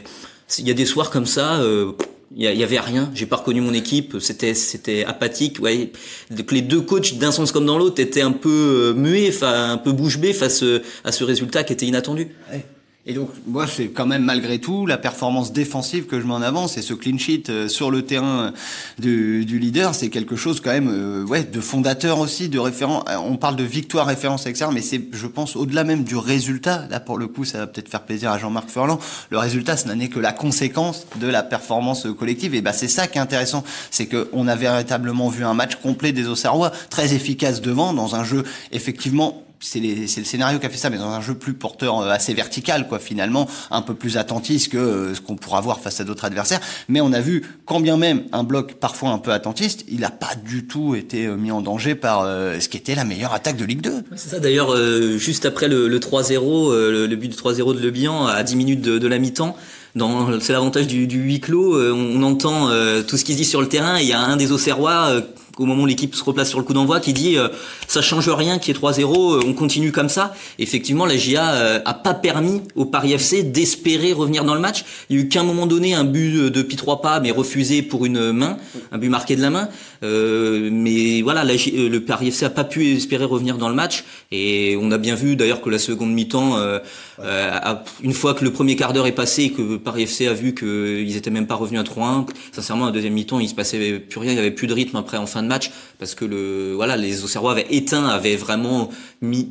il 0.59 0.67
y 0.67 0.71
a 0.71 0.75
des 0.75 0.85
soirs 0.85 1.11
comme 1.11 1.27
ça 1.27 1.61
euh, 1.61 1.93
il 2.33 2.45
y, 2.45 2.63
avait 2.63 2.79
rien, 2.79 3.11
j'ai 3.13 3.27
pas 3.27 3.37
reconnu 3.37 3.61
mon 3.61 3.73
équipe, 3.73 4.19
c'était 4.21 4.55
c'était 4.55 5.05
apathique. 5.05 5.59
Ouais, 5.61 5.91
les 6.51 6.63
deux 6.63 6.81
coachs 6.81 7.15
d'un 7.15 7.33
sens 7.33 7.51
comme 7.51 7.67
dans 7.67 7.77
l'autre 7.77 8.01
étaient 8.01 8.23
un 8.23 8.31
peu 8.31 8.93
euh, 8.93 8.95
muets, 8.95 9.33
un 9.43 9.79
peu 9.79 9.91
bouche 9.91 10.19
bée 10.19 10.33
face 10.33 10.63
euh, 10.63 10.81
à 11.03 11.11
ce 11.11 11.25
résultat 11.25 11.65
qui 11.65 11.73
était 11.73 11.87
inattendu. 11.87 12.29
Et 13.11 13.13
donc, 13.13 13.31
moi, 13.45 13.67
c'est 13.67 13.89
quand 13.89 14.07
même 14.07 14.23
malgré 14.23 14.61
tout 14.61 14.87
la 14.87 14.97
performance 14.97 15.53
défensive 15.53 16.07
que 16.07 16.21
je 16.21 16.27
mets 16.27 16.33
en 16.33 16.43
avant, 16.43 16.69
c'est 16.69 16.81
ce 16.81 16.95
clean 16.95 17.19
sheet 17.19 17.51
euh, 17.51 17.67
sur 17.67 17.91
le 17.91 18.03
terrain 18.03 18.53
du, 19.01 19.45
du 19.45 19.59
leader, 19.59 19.97
c'est 19.97 20.11
quelque 20.11 20.37
chose 20.37 20.61
quand 20.61 20.71
même, 20.71 20.89
euh, 20.89 21.25
ouais, 21.25 21.43
de 21.43 21.61
fondateur 21.61 22.21
aussi, 22.21 22.49
de 22.49 22.61
référent. 22.61 23.03
Euh, 23.09 23.17
on 23.17 23.37
parle 23.37 23.57
de 23.57 23.65
victoire 23.65 24.07
référence 24.07 24.47
etc. 24.47 24.71
mais 24.73 24.81
c'est, 24.81 25.03
je 25.11 25.27
pense, 25.27 25.57
au-delà 25.57 25.83
même 25.83 26.05
du 26.05 26.17
résultat. 26.17 26.87
Là, 26.89 27.01
pour 27.01 27.19
le 27.19 27.27
coup, 27.27 27.45
ça 27.45 27.59
va 27.59 27.67
peut-être 27.67 27.89
faire 27.89 28.05
plaisir 28.05 28.31
à 28.31 28.39
Jean-Marc 28.39 28.71
Furlan. 28.71 29.01
Le 29.31 29.39
résultat, 29.39 29.77
ce 29.77 29.89
n'est 29.89 30.09
que 30.09 30.21
la 30.21 30.31
conséquence 30.31 31.09
de 31.17 31.27
la 31.27 31.43
performance 31.43 32.07
collective. 32.17 32.55
Et 32.55 32.61
bah, 32.61 32.73
c'est 32.73 32.87
ça 32.87 33.09
qui 33.09 33.19
est 33.19 33.21
intéressant, 33.21 33.65
c'est 33.91 34.07
que 34.07 34.29
on 34.33 34.47
a 34.47 34.55
véritablement 34.55 35.31
vu 35.31 35.45
un 35.45 35.55
match 35.55 35.75
complet 35.75 36.13
des 36.13 36.29
Auxerrois, 36.29 36.71
très 36.91 37.13
efficace 37.13 37.61
devant, 37.61 37.93
dans 37.93 38.15
un 38.15 38.23
jeu 38.23 38.45
effectivement 38.71 39.43
c'est 39.61 39.81
le 39.81 40.25
scénario 40.25 40.59
qui 40.59 40.67
a 40.67 40.71
fait 40.71 40.79
ça, 40.79 40.89
mais 40.89 40.97
dans 40.97 41.11
un 41.11 41.21
jeu 41.21 41.35
plus 41.35 41.53
porteur 41.53 42.01
euh, 42.01 42.11
assez 42.11 42.33
vertical, 42.33 42.89
quoi, 42.89 42.99
finalement, 42.99 43.47
un 43.71 43.83
peu 43.83 43.95
plus 43.95 44.17
attentiste 44.17 44.73
que 44.73 44.79
euh, 44.79 45.15
ce 45.15 45.21
qu'on 45.21 45.37
pourra 45.37 45.61
voir 45.61 45.81
face 45.81 46.01
à 46.01 46.05
d'autres 46.05 46.25
adversaires. 46.25 46.61
Mais 46.89 47.01
on 47.01 47.13
a 47.13 47.21
vu, 47.21 47.45
quand 47.67 47.81
bien 47.81 47.97
même 47.97 48.25
un 48.33 48.43
bloc 48.43 48.75
parfois 48.75 49.11
un 49.11 49.19
peu 49.19 49.33
attentiste, 49.33 49.85
il 49.89 50.01
n'a 50.01 50.11
pas 50.11 50.35
du 50.35 50.67
tout 50.67 50.95
été 50.95 51.27
euh, 51.27 51.37
mis 51.37 51.51
en 51.51 51.61
danger 51.61 51.95
par 51.95 52.23
ce 52.23 52.69
qui 52.69 52.77
était 52.77 52.95
la 52.95 53.05
meilleure 53.05 53.35
attaque 53.35 53.57
de 53.57 53.65
Ligue 53.65 53.83
2. 53.83 54.03
C'est 54.17 54.31
ça, 54.31 54.39
d'ailleurs, 54.39 54.77
juste 55.19 55.45
après 55.45 55.69
le, 55.69 55.89
le 55.89 55.99
3-0, 55.99 56.73
le, 56.73 57.17
but 57.17 57.29
de 57.29 57.35
3-0 57.35 57.75
de 57.75 57.81
Le 57.81 58.31
à 58.31 58.43
10 58.43 58.57
minutes 58.57 58.81
de, 58.81 59.09
la 59.09 59.19
mi-temps, 59.19 59.57
c'est 60.41 60.53
l'avantage 60.53 60.87
du, 60.87 61.07
du, 61.07 61.19
huis 61.19 61.41
clos, 61.41 61.79
on, 61.79 62.23
entend 62.23 62.69
tout 63.07 63.17
ce 63.17 63.25
qui 63.25 63.33
se 63.33 63.39
dit 63.39 63.45
sur 63.45 63.61
le 63.61 63.69
terrain, 63.69 63.99
il 63.99 64.07
y 64.07 64.13
a 64.13 64.21
un 64.21 64.37
des 64.37 64.53
Auxerrois 64.53 65.23
au 65.61 65.67
moment 65.67 65.83
où 65.83 65.87
l'équipe 65.87 66.15
se 66.15 66.25
replace 66.25 66.49
sur 66.49 66.59
le 66.59 66.65
coup 66.65 66.73
d'envoi, 66.73 67.01
qui 67.01 67.13
dit 67.13 67.37
euh, 67.37 67.49
ça 67.87 68.01
change 68.01 68.29
rien, 68.29 68.59
qui 68.59 68.71
est 68.71 68.75
3-0, 68.75 69.03
euh, 69.05 69.41
on 69.47 69.53
continue 69.53 69.93
comme 69.93 70.09
ça. 70.09 70.35
Effectivement, 70.59 71.05
la 71.05 71.17
GIA 71.17 71.51
euh, 71.51 71.81
a 71.85 71.95
pas 71.95 72.15
permis 72.15 72.63
au 72.75 72.87
Paris 72.87 73.13
FC 73.13 73.43
d'espérer 73.43 74.13
revenir 74.13 74.45
dans 74.45 74.55
le 74.55 74.61
match. 74.61 74.85
Il 75.11 75.17
y 75.17 75.19
a 75.21 75.23
eu 75.23 75.29
qu'à 75.29 75.41
un 75.41 75.45
moment 75.45 75.67
donné 75.67 75.95
un 75.95 76.05
but 76.05 76.51
de 76.51 76.63
pi 76.63 76.77
trois 76.77 77.03
pas, 77.03 77.21
mais 77.21 77.31
refusé 77.31 77.83
pour 77.83 78.07
une 78.07 78.33
main, 78.33 78.57
un 78.91 78.99
but 78.99 79.11
marqué 79.11 79.37
de 79.37 79.43
la 79.43 79.51
main. 79.51 79.69
mais 80.03 81.21
voilà, 81.23 81.45
le 81.45 81.99
Paris 81.99 82.29
FC 82.29 82.47
a 82.47 82.51
pas 82.51 82.65
pu 82.65 82.97
espérer 82.97 83.25
revenir 83.25 83.59
dans 83.59 83.69
le 83.69 83.75
match, 83.75 84.05
et 84.31 84.79
on 84.81 84.91
a 84.91 84.99
bien 84.99 85.15
vu 85.15 85.37
d'ailleurs 85.37 85.61
que 85.61 85.69
la 85.69 85.79
seconde 85.79 86.13
mi-temps, 86.13 86.57
une 88.03 88.13
fois 88.15 88.35
que 88.35 88.45
le 88.45 88.53
premier 88.53 88.77
quart 88.77 88.93
d'heure 88.93 89.07
est 89.07 89.13
passé 89.13 89.45
et 89.45 89.51
que 89.51 89.77
Paris 89.77 90.05
FC 90.05 90.27
a 90.27 90.33
vu 90.33 90.55
qu'ils 90.55 91.17
étaient 91.17 91.31
même 91.31 91.47
pas 91.47 91.55
revenus 91.55 91.81
à 91.81 91.85
3-1, 91.85 92.27
sincèrement, 92.53 92.87
la 92.87 92.93
deuxième 92.93 93.13
mi-temps, 93.13 93.41
il 93.41 93.49
se 93.49 93.55
passait 93.55 93.99
plus 93.99 94.21
rien, 94.21 94.33
il 94.33 94.37
y 94.37 94.41
avait 94.41 94.51
plus 94.51 94.67
de 94.67 94.75
rythme 94.75 94.97
après 94.97 95.19
en 95.19 95.27
fin 95.27 95.43
de 95.43 95.49
match 95.49 95.50
parce 95.99 96.15
que 96.15 96.25
le 96.25 96.75
voilà 96.75 96.97
les 96.97 97.25
Auxerrois 97.25 97.53
avaient 97.53 97.67
éteint, 97.71 98.07
avaient 98.07 98.37
vraiment 98.37 98.91
mis 99.21 99.49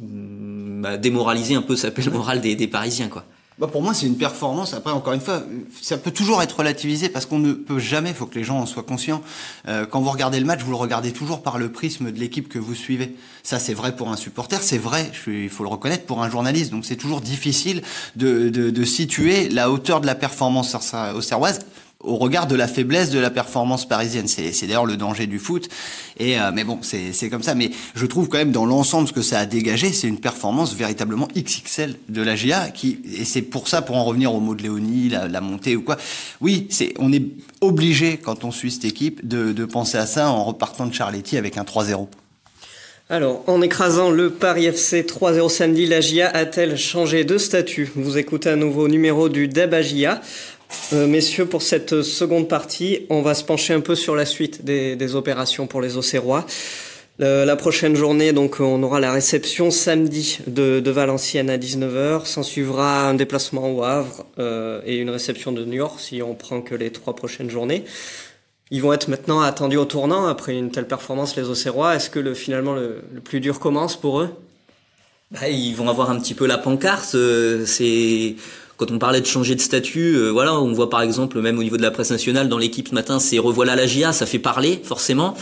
bah, 0.80 0.98
démoralisé 0.98 1.56
un 1.56 1.62
peu 1.62 1.76
ça 1.76 1.90
le 1.90 2.12
moral 2.12 2.42
des, 2.42 2.68
Parisiens 2.68 3.10
quoi. 3.10 3.26
Bah 3.58 3.68
pour 3.68 3.82
moi, 3.82 3.94
c'est 3.94 4.06
une 4.06 4.16
performance. 4.16 4.74
Après, 4.74 4.94
encore 4.94 5.12
une 5.12 5.20
fois, 5.20 5.44
ça 5.82 5.98
peut 5.98 6.12
toujours 6.12 6.42
être 6.42 6.60
relativisé 6.60 7.10
parce 7.10 7.26
qu'on 7.26 7.40
ne 7.40 7.52
peut 7.52 7.78
jamais, 7.78 8.14
faut 8.14 8.26
que 8.26 8.36
les 8.36 8.46
gens 8.46 8.58
en 8.58 8.66
soient 8.66 8.84
conscients. 8.84 9.22
Euh, 9.68 9.86
quand 9.86 10.00
vous 10.00 10.12
regardez 10.12 10.40
le 10.40 10.46
match, 10.46 10.62
vous 10.62 10.72
le 10.72 10.78
regardez 10.78 11.12
toujours 11.12 11.44
par 11.44 11.58
le 11.58 11.70
prisme 11.70 12.10
de 12.10 12.18
l'équipe 12.18 12.48
que 12.48 12.58
vous 12.58 12.74
suivez. 12.74 13.18
Ça, 13.44 13.60
c'est 13.60 13.74
vrai 13.74 13.98
pour 13.98 14.08
un 14.08 14.16
supporter, 14.16 14.64
c'est 14.64 14.78
vrai, 14.78 15.12
il 15.28 15.50
faut 15.50 15.64
le 15.64 15.70
reconnaître, 15.70 16.06
pour 16.06 16.24
un 16.24 16.30
journaliste. 16.30 16.72
Donc, 16.72 16.86
c'est 16.86 16.96
toujours 16.96 17.20
difficile 17.20 17.82
de, 18.16 18.48
de, 18.48 18.70
de, 18.70 18.86
situer 18.86 19.50
la 19.50 19.70
hauteur 19.70 20.00
de 20.00 20.06
la 20.06 20.16
performance 20.16 20.74
auxerroise 21.14 21.60
au 22.02 22.16
regard 22.16 22.48
de 22.48 22.56
la 22.56 22.68
faiblesse 22.68 23.10
de 23.10 23.20
la 23.20 23.30
performance 23.30 23.88
parisienne. 23.88 24.28
C'est 24.28 24.68
d'ailleurs 24.68 24.86
le 24.86 24.96
danger 24.96 25.28
du 25.28 25.38
foot. 25.38 25.68
Et 26.18 26.40
euh, 26.40 26.52
mais 26.54 26.64
bon, 26.64 26.80
c'est 26.82 27.30
comme 27.30 27.44
ça. 27.44 27.56
Mais 27.56 27.72
je 27.94 28.06
trouve 28.06 28.30
quand 28.30 28.38
même 28.38 28.52
dans 28.52 28.66
l'ensemble 28.66 29.08
ce 29.08 29.14
que 29.14 29.22
ça 29.22 29.40
a 29.40 29.46
dégagé, 29.46 29.92
c'est 29.92 30.08
une 30.08 30.20
performance 30.20 30.74
véritablement 30.74 31.28
XXL 31.36 31.96
de 32.08 32.22
la 32.22 32.36
GIA. 32.36 32.70
Qui 32.70 33.00
et 33.18 33.26
c'est 33.26 33.42
pour 33.42 33.68
ça, 33.68 33.82
pour 33.82 33.98
en 33.98 34.06
revenir 34.06 34.34
au 34.34 34.40
mot 34.40 34.56
de 34.56 34.64
Léonie, 34.64 35.10
la, 35.10 35.28
la 35.28 35.42
montée 35.42 35.76
ou 35.76 35.82
quoi. 35.82 35.98
Oui, 36.40 36.68
c'est 36.70 36.94
on 37.00 37.12
est 37.12 37.24
obligé 37.62 38.18
quand 38.18 38.46
on 38.46 38.52
suit 38.52 38.72
cette 38.72 38.86
équipe 38.86 39.28
de, 39.28 39.66
penser 39.66 39.98
à 39.98 40.06
ça 40.06 40.30
en 40.30 40.46
repartant 40.46 40.86
de 40.88 40.94
Charletti 40.94 41.38
avec 41.38 41.58
un 41.58 41.64
3-0. 41.64 42.08
Alors, 43.12 43.44
en 43.48 43.62
écrasant 43.62 44.10
le 44.10 44.30
Paris 44.30 44.68
FC 44.68 45.02
3-0 45.02 45.50
samedi, 45.50 45.86
la 45.86 46.00
GIA 46.00 46.30
a-t-elle 46.30 46.78
changé 46.78 47.24
de 47.24 47.38
statut? 47.38 47.92
Vous 47.96 48.18
écoutez 48.18 48.50
un 48.50 48.56
nouveau 48.56 48.88
numéro 48.88 49.30
du 49.30 49.48
Dabagia. 49.48 50.22
Euh, 50.94 51.08
messieurs, 51.08 51.46
pour 51.46 51.62
cette 51.62 52.02
seconde 52.02 52.48
partie, 52.48 53.06
on 53.10 53.22
va 53.22 53.34
se 53.34 53.44
pencher 53.44 53.74
un 53.74 53.82
peu 53.82 53.96
sur 53.96 54.16
la 54.16 54.26
suite 54.26 54.64
des, 54.66 55.16
opérations 55.16 55.68
pour 55.68 55.82
les 55.82 55.98
Auxerrois. 55.98 56.46
la 57.20 57.56
prochaine 57.56 57.96
journée, 57.96 58.34
donc, 58.34 58.60
on 58.60 58.82
aura 58.84 59.00
la 59.00 59.12
réception 59.12 59.72
samedi 59.72 60.40
de, 60.48 60.90
Valenciennes 60.90 61.50
à 61.50 61.58
19h. 61.58 62.26
S'en 62.26 62.44
suivra 62.44 63.08
un 63.08 63.14
déplacement 63.14 63.72
au 63.72 63.84
Havre 63.84 64.26
euh, 64.38 64.82
et 64.86 64.98
une 64.98 65.10
réception 65.10 65.52
de 65.52 65.64
New 65.66 65.78
York 65.78 66.00
si 66.00 66.22
on 66.22 66.34
prend 66.34 66.62
que 66.62 66.76
les 66.76 66.92
trois 66.92 67.16
prochaines 67.16 67.50
journées. 67.50 67.84
Ils 68.72 68.82
vont 68.82 68.94
être 68.94 69.08
maintenant 69.08 69.42
attendus 69.42 69.78
au 69.78 69.86
tournant 69.86 70.28
après 70.28 70.56
une 70.56 70.70
telle 70.70 70.88
performance, 70.88 71.36
les 71.36 71.50
Auxerrois. 71.50 71.96
Est-ce 71.96 72.10
que 72.12 72.20
le, 72.20 72.36
finalement 72.36 72.76
le, 72.76 73.02
plus 73.24 73.40
dur 73.40 73.60
commence 73.60 73.96
pour 73.96 74.22
eux? 74.22 74.30
Bah, 75.32 75.50
Ils 75.50 75.76
vont 75.76 75.90
avoir 75.90 76.12
un 76.12 76.20
petit 76.20 76.36
peu 76.36 76.46
la 76.46 76.60
pancarte. 76.60 77.16
Euh, 77.16 77.66
c'est 77.66 78.36
quand 78.80 78.92
on 78.92 78.98
parlait 78.98 79.20
de 79.20 79.26
changer 79.26 79.56
de 79.56 79.62
statut, 79.62 80.16
euh, 80.16 80.30
voilà, 80.30 80.56
on 80.56 80.72
voit 80.72 80.90
par 80.90 81.02
exemple 81.02 81.40
même 81.42 81.60
au 81.60 81.64
niveau 81.64 81.76
de 81.76 81.82
la 81.82 81.92
presse 81.92 82.12
nationale 82.12 82.48
dans 82.48 82.58
l'équipe 82.58 82.88
ce 82.88 82.96
matin, 82.96 83.20
c'est 83.20 83.38
revoilà 83.38 83.76
la 83.76 83.86
GIA, 83.86 84.14
ça 84.14 84.26
fait 84.26 84.40
parler 84.40 84.80
forcément. 84.84 85.36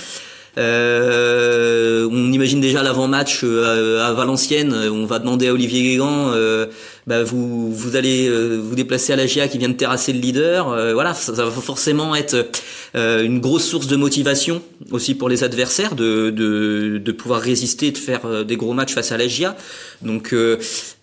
Euh, 0.57 2.09
on 2.11 2.31
imagine 2.31 2.59
déjà 2.59 2.81
l'avant-match 2.81 3.41
euh, 3.43 4.03
à, 4.03 4.13
Valenciennes. 4.13 4.73
On 4.91 5.05
va 5.05 5.19
demander 5.19 5.49
à 5.49 5.53
Olivier 5.53 5.83
Guégan, 5.83 6.31
euh, 6.33 6.65
bah 7.05 7.23
vous 7.23 7.71
vous 7.71 7.95
allez 7.95 8.29
vous 8.29 8.75
déplacer 8.75 9.13
à 9.13 9.15
la 9.15 9.27
GIA 9.27 9.47
qui 9.47 9.59
vient 9.59 9.69
de 9.69 9.75
terrasser 9.75 10.13
le 10.13 10.19
leader. 10.19 10.93
voilà, 10.93 11.13
ça, 11.13 11.31
va 11.31 11.51
forcément 11.51 12.15
être 12.15 12.47
une 12.95 13.39
grosse 13.39 13.65
source 13.65 13.87
de 13.87 13.95
motivation 13.95 14.61
aussi 14.91 15.13
pour 15.13 15.29
les 15.29 15.43
adversaires 15.43 15.95
de 15.95 16.31
de, 16.31 16.97
de 16.97 17.11
pouvoir 17.11 17.39
résister, 17.39 17.91
de 17.91 17.97
faire 17.97 18.43
des 18.43 18.57
gros 18.57 18.73
matchs 18.73 18.93
face 18.93 19.11
à 19.11 19.17
la 19.17 19.27
GIA. 19.27 19.55
Donc 20.01 20.35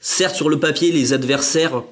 certes 0.01 0.37
sur 0.37 0.49
le 0.49 0.59
papier 0.59 0.91
les 0.91 1.13
adversaires 1.13 1.83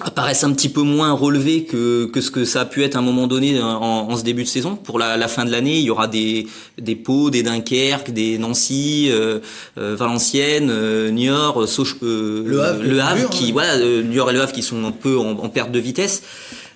apparaissent 0.00 0.42
un 0.42 0.52
petit 0.52 0.68
peu 0.68 0.82
moins 0.82 1.12
relevés 1.12 1.64
que, 1.64 2.06
que 2.06 2.20
ce 2.20 2.30
que 2.30 2.44
ça 2.44 2.62
a 2.62 2.64
pu 2.64 2.82
être 2.82 2.96
à 2.96 2.98
un 2.98 3.02
moment 3.02 3.28
donné 3.28 3.62
en, 3.62 4.08
en 4.10 4.16
ce 4.16 4.24
début 4.24 4.42
de 4.42 4.48
saison. 4.48 4.74
Pour 4.74 4.98
la, 4.98 5.16
la, 5.16 5.28
fin 5.28 5.44
de 5.44 5.52
l'année, 5.52 5.78
il 5.78 5.84
y 5.84 5.90
aura 5.90 6.08
des, 6.08 6.48
des 6.78 6.96
Pau, 6.96 7.30
des 7.30 7.44
Dunkerque, 7.44 8.10
des 8.10 8.38
Nancy, 8.38 9.08
euh, 9.10 9.38
euh 9.78 9.94
Valenciennes, 9.94 10.70
euh, 10.70 11.10
Niort, 11.10 11.62
euh, 11.62 12.42
le 12.44 12.60
Havre, 12.60 12.82
le 12.82 13.00
Havre 13.00 13.30
qui, 13.30 13.46
hein. 13.46 13.50
voilà, 13.52 13.78
Niort 14.02 14.30
et 14.30 14.32
le 14.32 14.40
Havre 14.40 14.52
qui 14.52 14.62
sont 14.62 14.84
un 14.84 14.92
peu 14.92 15.16
en, 15.16 15.30
en 15.30 15.48
perte 15.48 15.70
de 15.70 15.78
vitesse. 15.78 16.22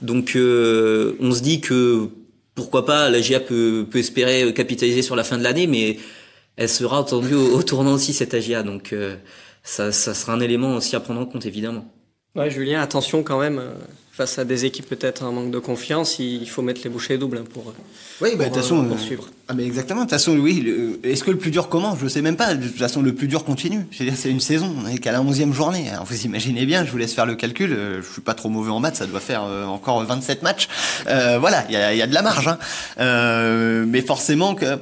Donc 0.00 0.32
on 0.36 1.32
se 1.32 1.40
dit 1.40 1.60
que 1.60 2.08
pourquoi 2.54 2.86
pas 2.86 3.10
la 3.10 3.20
GIA 3.20 3.40
peut, 3.40 3.84
peut 3.90 3.98
espérer 3.98 4.52
capitaliser 4.54 5.02
sur 5.02 5.16
la 5.16 5.24
fin 5.24 5.38
de 5.38 5.42
l'année, 5.42 5.66
mais 5.66 5.98
elle 6.56 6.68
sera 6.68 7.00
attendue 7.00 7.34
au, 7.34 7.56
au 7.56 7.62
tournant 7.64 7.94
aussi 7.94 8.12
cette 8.12 8.32
AGA. 8.32 8.62
Donc 8.62 8.94
ça, 9.64 9.90
ça 9.90 10.14
sera 10.14 10.34
un 10.34 10.40
élément 10.40 10.76
aussi 10.76 10.94
à 10.94 11.00
prendre 11.00 11.20
en 11.20 11.26
compte 11.26 11.46
évidemment. 11.46 11.92
Ouais, 12.38 12.50
Julien, 12.50 12.80
attention 12.80 13.24
quand 13.24 13.40
même. 13.40 13.58
Euh, 13.58 13.72
face 14.12 14.38
à 14.38 14.44
des 14.44 14.64
équipes 14.64 14.88
peut-être 14.88 15.22
un 15.22 15.30
manque 15.30 15.52
de 15.52 15.60
confiance, 15.60 16.18
il 16.18 16.48
faut 16.48 16.60
mettre 16.60 16.80
les 16.82 16.90
bouchées 16.90 17.18
doubles 17.18 17.38
hein, 17.38 17.44
pour. 17.52 17.68
Euh, 17.68 17.72
oui, 18.20 18.30
bah, 18.36 18.44
de 18.44 18.50
toute 18.50 18.62
façon, 18.62 18.84
poursuivre. 18.84 19.28
Ah, 19.48 19.54
mais 19.54 19.64
exactement. 19.64 20.00
De 20.00 20.04
toute 20.06 20.12
façon, 20.12 20.36
oui. 20.36 20.98
Est-ce 21.02 21.24
que 21.24 21.32
le 21.32 21.38
plus 21.38 21.50
dur 21.50 21.68
commence? 21.68 21.98
Je 22.00 22.06
sais 22.06 22.22
même 22.22 22.36
pas. 22.36 22.54
De 22.54 22.66
toute 22.66 22.78
façon, 22.78 23.02
le 23.02 23.12
plus 23.12 23.26
dur 23.26 23.44
continue. 23.44 23.86
C'est-à-dire, 23.90 24.16
c'est 24.16 24.30
une 24.30 24.40
saison. 24.40 24.72
On 24.84 24.88
est 24.88 24.98
qu'à 24.98 25.10
la 25.10 25.20
11e 25.20 25.52
journée. 25.52 25.90
Alors, 25.90 26.04
vous 26.04 26.24
imaginez 26.24 26.64
bien. 26.64 26.84
Je 26.84 26.90
vous 26.92 26.98
laisse 26.98 27.12
faire 27.12 27.26
le 27.26 27.34
calcul. 27.34 27.76
Je 28.00 28.12
suis 28.12 28.20
pas 28.20 28.34
trop 28.34 28.48
mauvais 28.48 28.70
en 28.70 28.80
maths. 28.80 28.96
Ça 28.96 29.06
doit 29.06 29.20
faire 29.20 29.42
encore 29.42 30.02
27 30.04 30.42
matchs. 30.42 30.68
Euh, 31.08 31.38
voilà, 31.38 31.64
il 31.68 31.74
y 31.74 31.76
a, 31.76 31.94
y 31.94 32.02
a, 32.02 32.06
de 32.06 32.14
la 32.14 32.22
marge. 32.22 32.48
Hein. 32.48 32.58
Euh, 33.00 33.84
mais 33.86 34.00
forcément 34.00 34.54
que 34.54 34.78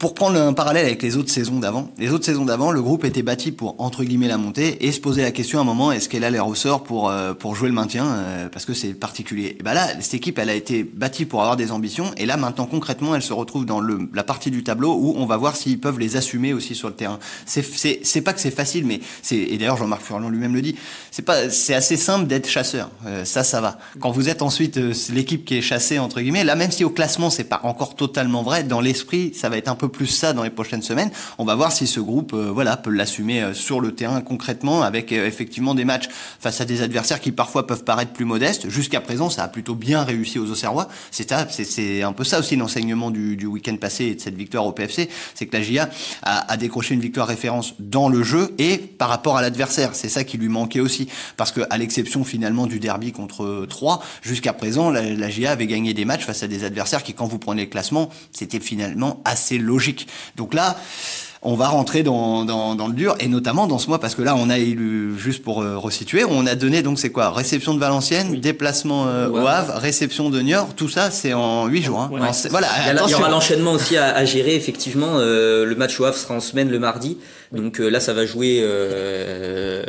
pour 0.00 0.14
prendre 0.14 0.36
un 0.36 0.52
parallèle 0.54 0.86
avec 0.86 1.02
les 1.04 1.16
autres 1.16 1.30
saisons 1.30 1.60
d'avant, 1.60 1.92
les 1.98 2.10
autres 2.10 2.24
saisons 2.24 2.44
d'avant, 2.44 2.72
le 2.72 2.82
groupe 2.82 3.04
était 3.04 3.22
bâti 3.22 3.52
pour 3.52 3.76
entre 3.78 4.02
guillemets 4.02 4.26
la 4.26 4.36
montée 4.36 4.84
et 4.84 4.90
se 4.90 4.98
poser 4.98 5.22
la 5.22 5.30
question 5.30 5.60
à 5.60 5.62
un 5.62 5.64
moment 5.64 5.92
est-ce 5.92 6.08
qu'elle 6.08 6.24
a 6.24 6.30
les 6.30 6.40
ressorts 6.40 6.82
pour 6.82 7.08
euh, 7.08 7.32
pour 7.32 7.54
jouer 7.54 7.68
le 7.68 7.74
maintien 7.74 8.04
euh, 8.04 8.48
parce 8.48 8.64
que 8.64 8.74
c'est 8.74 8.92
particulier. 8.92 9.56
Et 9.60 9.62
ben 9.62 9.74
là, 9.74 9.86
cette 10.00 10.14
équipe, 10.14 10.40
elle 10.40 10.50
a 10.50 10.54
été 10.54 10.82
bâtie 10.82 11.26
pour 11.26 11.42
avoir 11.42 11.56
des 11.56 11.70
ambitions 11.70 12.10
et 12.16 12.26
là 12.26 12.36
maintenant 12.36 12.66
concrètement, 12.66 13.14
elle 13.14 13.22
se 13.22 13.32
retrouve 13.32 13.66
dans 13.66 13.78
le 13.78 14.10
la 14.14 14.24
partie 14.24 14.50
du 14.50 14.64
tableau 14.64 14.94
où 14.94 15.14
on 15.16 15.26
va 15.26 15.36
voir 15.36 15.54
s'ils 15.54 15.78
peuvent 15.78 16.00
les 16.00 16.16
assumer 16.16 16.52
aussi 16.52 16.74
sur 16.74 16.88
le 16.88 16.94
terrain. 16.94 17.20
C'est 17.46 17.62
c'est 17.62 18.00
c'est 18.02 18.22
pas 18.22 18.32
que 18.32 18.40
c'est 18.40 18.50
facile, 18.50 18.84
mais 18.84 18.98
c'est 19.22 19.36
et 19.36 19.58
d'ailleurs 19.58 19.76
Jean-Marc 19.76 20.02
Furlan 20.02 20.28
lui-même 20.28 20.54
le 20.56 20.62
dit, 20.62 20.74
c'est 21.12 21.24
pas 21.24 21.50
c'est 21.50 21.74
assez 21.74 21.96
simple 21.96 22.26
d'être 22.26 22.48
chasseur. 22.48 22.90
Euh, 23.06 23.24
ça, 23.24 23.44
ça 23.44 23.60
va. 23.60 23.78
Quand 24.00 24.10
vous 24.10 24.28
êtes 24.28 24.42
ensuite 24.42 24.76
l'équipe 25.10 25.44
qui 25.44 25.58
est 25.58 25.62
chassée 25.62 26.00
entre 26.00 26.20
guillemets, 26.20 26.42
là 26.42 26.56
même 26.56 26.72
si 26.72 26.82
au 26.82 26.90
classement 26.90 27.30
c'est 27.30 27.44
pas 27.44 27.60
encore 27.62 27.94
totalement 27.94 28.42
vrai, 28.42 28.64
dans 28.64 28.80
l'esprit, 28.80 29.32
ça 29.34 29.48
va 29.48 29.56
être 29.56 29.67
un 29.68 29.74
peu 29.74 29.88
plus 29.88 30.06
ça 30.06 30.32
dans 30.32 30.42
les 30.42 30.50
prochaines 30.50 30.82
semaines. 30.82 31.10
On 31.38 31.44
va 31.44 31.54
voir 31.54 31.72
si 31.72 31.86
ce 31.86 32.00
groupe, 32.00 32.32
euh, 32.34 32.50
voilà, 32.52 32.76
peut 32.76 32.90
l'assumer 32.90 33.42
euh, 33.42 33.54
sur 33.54 33.80
le 33.80 33.94
terrain 33.94 34.20
concrètement 34.20 34.82
avec 34.82 35.12
euh, 35.12 35.26
effectivement 35.26 35.74
des 35.74 35.84
matchs 35.84 36.08
face 36.40 36.60
à 36.60 36.64
des 36.64 36.82
adversaires 36.82 37.20
qui 37.20 37.32
parfois 37.32 37.66
peuvent 37.66 37.84
paraître 37.84 38.12
plus 38.12 38.24
modestes. 38.24 38.68
Jusqu'à 38.68 39.00
présent, 39.00 39.30
ça 39.30 39.44
a 39.44 39.48
plutôt 39.48 39.74
bien 39.74 40.02
réussi 40.02 40.38
aux 40.38 40.50
Auxerrois. 40.50 40.88
C'est 41.10 41.28
c'est 41.50 42.02
un 42.02 42.12
peu 42.12 42.24
ça 42.24 42.38
aussi 42.38 42.56
l'enseignement 42.56 43.10
du, 43.10 43.36
du 43.36 43.46
week-end 43.46 43.76
passé 43.76 44.06
et 44.06 44.14
de 44.14 44.20
cette 44.20 44.34
victoire 44.34 44.64
au 44.66 44.72
PFC, 44.72 45.08
c'est 45.34 45.46
que 45.46 45.56
la 45.56 45.62
GIA 45.62 45.90
a, 46.22 46.50
a 46.50 46.56
décroché 46.56 46.94
une 46.94 47.00
victoire 47.00 47.26
référence 47.26 47.74
dans 47.78 48.08
le 48.08 48.22
jeu 48.22 48.54
et 48.58 48.78
par 48.78 49.08
rapport 49.08 49.36
à 49.36 49.42
l'adversaire. 49.42 49.90
C'est 49.94 50.08
ça 50.08 50.24
qui 50.24 50.38
lui 50.38 50.48
manquait 50.48 50.80
aussi, 50.80 51.08
parce 51.36 51.52
que 51.52 51.60
à 51.70 51.76
l'exception 51.76 52.24
finalement 52.24 52.66
du 52.66 52.80
derby 52.80 53.12
contre 53.12 53.66
3, 53.68 54.02
jusqu'à 54.22 54.52
présent, 54.52 54.90
la, 54.90 55.02
la 55.02 55.28
GIA 55.28 55.52
avait 55.52 55.66
gagné 55.66 55.94
des 55.94 56.04
matchs 56.04 56.24
face 56.24 56.42
à 56.42 56.48
des 56.48 56.64
adversaires 56.64 57.02
qui, 57.02 57.14
quand 57.14 57.26
vous 57.26 57.38
prenez 57.38 57.62
le 57.62 57.70
classement, 57.70 58.10
c'était 58.32 58.60
finalement 58.60 59.20
assez 59.24 59.57
logique. 59.58 60.08
Donc 60.36 60.54
là, 60.54 60.76
on 61.42 61.54
va 61.54 61.68
rentrer 61.68 62.02
dans, 62.02 62.44
dans, 62.44 62.88
le 62.88 62.92
dur 62.92 63.14
et 63.20 63.28
notamment 63.28 63.66
dans 63.66 63.78
ce 63.78 63.88
mois 63.88 64.00
parce 64.00 64.14
que 64.14 64.22
là 64.22 64.34
on 64.36 64.50
a 64.50 64.58
élu 64.58 65.16
juste 65.16 65.42
pour 65.42 65.62
euh, 65.62 65.78
resituer 65.78 66.24
on 66.24 66.46
a 66.46 66.54
donné 66.54 66.82
donc 66.82 66.98
c'est 66.98 67.10
quoi? 67.10 67.30
Réception 67.30 67.74
de 67.74 67.80
Valenciennes 67.80 68.40
déplacement 68.40 69.06
euh, 69.06 69.28
au 69.28 69.46
Havre. 69.46 69.74
Réception 69.74 70.30
de 70.30 70.40
Niort 70.40 70.74
tout 70.74 70.88
ça 70.88 71.10
c'est 71.10 71.34
en 71.34 71.66
huit 71.66 71.82
jours 71.82 72.00
hein. 72.00 72.08
voilà 72.50 72.68
il 72.92 73.10
y, 73.10 73.14
aura 73.14 73.28
l'enchaînement 73.28 73.72
aussi 73.72 73.96
à, 73.96 74.24
gérer 74.24 74.54
effectivement 74.56 75.18
euh, 75.18 75.64
le 75.64 75.74
match 75.76 75.98
au 76.00 76.04
Havre 76.04 76.16
sera 76.16 76.34
en 76.34 76.40
semaine 76.40 76.70
le 76.70 76.78
mardi. 76.78 77.18
Donc 77.52 77.78
là 77.78 78.00
ça 78.00 78.12
va 78.12 78.26
jouer 78.26 78.62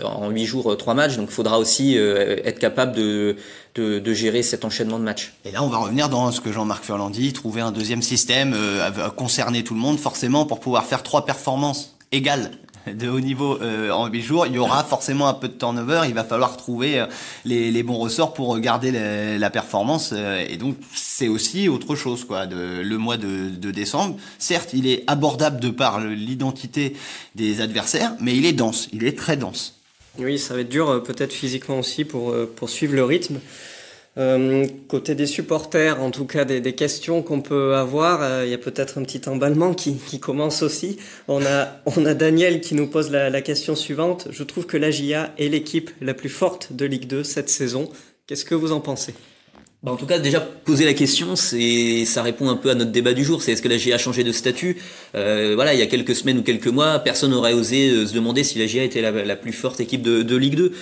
en 0.03 0.29
huit 0.29 0.45
jours 0.45 0.77
trois 0.77 0.93
matchs. 0.93 1.17
Donc 1.17 1.27
il 1.29 1.33
faudra 1.33 1.59
aussi 1.59 1.97
être 1.97 2.59
capable 2.59 2.95
de 2.95 3.35
de, 3.75 3.99
de, 3.99 4.13
gérer 4.13 4.43
cet 4.43 4.65
enchaînement 4.65 4.99
de 4.99 5.03
matchs. 5.03 5.33
Et 5.45 5.51
là, 5.51 5.63
on 5.63 5.67
va 5.67 5.77
revenir 5.77 6.09
dans 6.09 6.31
ce 6.31 6.41
que 6.41 6.51
Jean-Marc 6.51 6.83
Furlan 6.83 7.09
dit, 7.09 7.33
trouver 7.33 7.61
un 7.61 7.71
deuxième 7.71 8.01
système, 8.01 8.53
euh, 8.55 9.09
concerner 9.09 9.63
tout 9.63 9.73
le 9.73 9.79
monde, 9.79 9.99
forcément, 9.99 10.45
pour 10.45 10.59
pouvoir 10.59 10.85
faire 10.85 11.03
trois 11.03 11.25
performances 11.25 11.95
égales 12.11 12.51
de 12.93 13.09
haut 13.09 13.19
niveau 13.19 13.61
euh, 13.61 13.91
en 13.91 14.07
huit 14.07 14.21
jours, 14.21 14.47
il 14.47 14.53
y 14.53 14.57
aura 14.57 14.83
forcément 14.83 15.27
un 15.27 15.33
peu 15.33 15.47
de 15.47 15.53
turnover. 15.53 16.01
Il 16.07 16.13
va 16.13 16.23
falloir 16.23 16.57
trouver 16.57 16.99
euh, 16.99 17.05
les, 17.45 17.71
les, 17.71 17.83
bons 17.83 17.97
ressorts 17.97 18.33
pour 18.33 18.57
garder 18.59 18.91
la 19.37 19.49
performance. 19.49 20.11
Euh, 20.13 20.45
et 20.47 20.57
donc, 20.57 20.77
c'est 20.93 21.27
aussi 21.27 21.67
autre 21.67 21.95
chose, 21.95 22.25
quoi. 22.25 22.45
De, 22.47 22.81
le 22.81 22.97
mois 22.97 23.17
de, 23.17 23.49
de, 23.49 23.71
décembre, 23.71 24.17
certes, 24.37 24.71
il 24.73 24.87
est 24.87 25.03
abordable 25.07 25.59
de 25.59 25.69
par 25.69 25.99
l'identité 25.99 26.95
des 27.35 27.61
adversaires, 27.61 28.13
mais 28.19 28.35
il 28.35 28.45
est 28.45 28.53
dense. 28.53 28.87
Il 28.93 29.03
est 29.03 29.17
très 29.17 29.37
dense. 29.37 29.78
Oui, 30.19 30.37
ça 30.37 30.53
va 30.53 30.61
être 30.61 30.69
dur, 30.69 31.01
peut-être 31.03 31.33
physiquement 31.33 31.79
aussi, 31.79 32.05
pour, 32.05 32.35
pour 32.55 32.69
suivre 32.69 32.95
le 32.95 33.03
rythme. 33.03 33.39
Euh, 34.19 34.67
côté 34.89 35.15
des 35.15 35.27
supporters, 35.27 36.01
en 36.01 36.11
tout 36.11 36.25
cas 36.25 36.43
des, 36.43 36.73
questions 36.73 37.21
qu'on 37.21 37.41
peut 37.41 37.75
avoir, 37.75 38.21
euh, 38.21 38.43
il 38.45 38.51
y 38.51 38.53
a 38.53 38.57
peut-être 38.57 38.97
un 38.97 39.03
petit 39.03 39.21
emballement 39.29 39.73
qui, 39.73 40.19
commence 40.19 40.61
aussi. 40.61 40.97
On 41.27 41.45
a, 41.45 42.13
Daniel 42.13 42.59
qui 42.59 42.75
nous 42.75 42.87
pose 42.87 43.11
la, 43.11 43.29
la 43.29 43.41
question 43.41 43.75
suivante. 43.75 44.27
Je 44.31 44.43
trouve 44.43 44.65
que 44.65 44.77
la 44.77 44.91
GIA 44.91 45.31
est 45.37 45.47
l'équipe 45.47 45.91
la 46.01 46.13
plus 46.13 46.29
forte 46.29 46.73
de 46.73 46.85
Ligue 46.85 47.07
2 47.07 47.23
cette 47.23 47.49
saison. 47.49 47.89
Qu'est-ce 48.27 48.45
que 48.45 48.55
vous 48.55 48.73
en 48.73 48.81
pensez? 48.81 49.13
Bah 49.81 49.93
en 49.93 49.95
tout 49.95 50.05
cas, 50.05 50.19
déjà 50.19 50.41
poser 50.41 50.83
la 50.83 50.93
question, 50.93 51.37
c'est 51.37 52.03
ça 52.03 52.21
répond 52.21 52.49
un 52.49 52.57
peu 52.57 52.69
à 52.69 52.75
notre 52.75 52.91
débat 52.91 53.13
du 53.13 53.23
jour. 53.23 53.41
C'est 53.41 53.53
est-ce 53.53 53.61
que 53.61 53.69
la 53.69 53.77
GIA 53.77 53.95
a 53.95 53.97
changé 53.97 54.25
de 54.25 54.33
statut? 54.33 54.75
Euh, 55.15 55.53
Voilà, 55.55 55.73
il 55.73 55.79
y 55.79 55.81
a 55.81 55.85
quelques 55.85 56.15
semaines 56.15 56.39
ou 56.39 56.43
quelques 56.43 56.67
mois, 56.67 56.99
personne 56.99 57.31
n'aurait 57.31 57.53
osé 57.53 57.89
euh, 57.89 58.05
se 58.05 58.13
demander 58.13 58.43
si 58.43 58.59
la 58.59 58.67
GIA 58.67 58.83
était 58.83 58.99
la, 59.01 59.35
plus 59.37 59.53
forte 59.53 59.79
équipe 59.79 60.01
de, 60.01 60.21
de, 60.21 60.35
Ligue 60.35 60.55
2. 60.55 60.73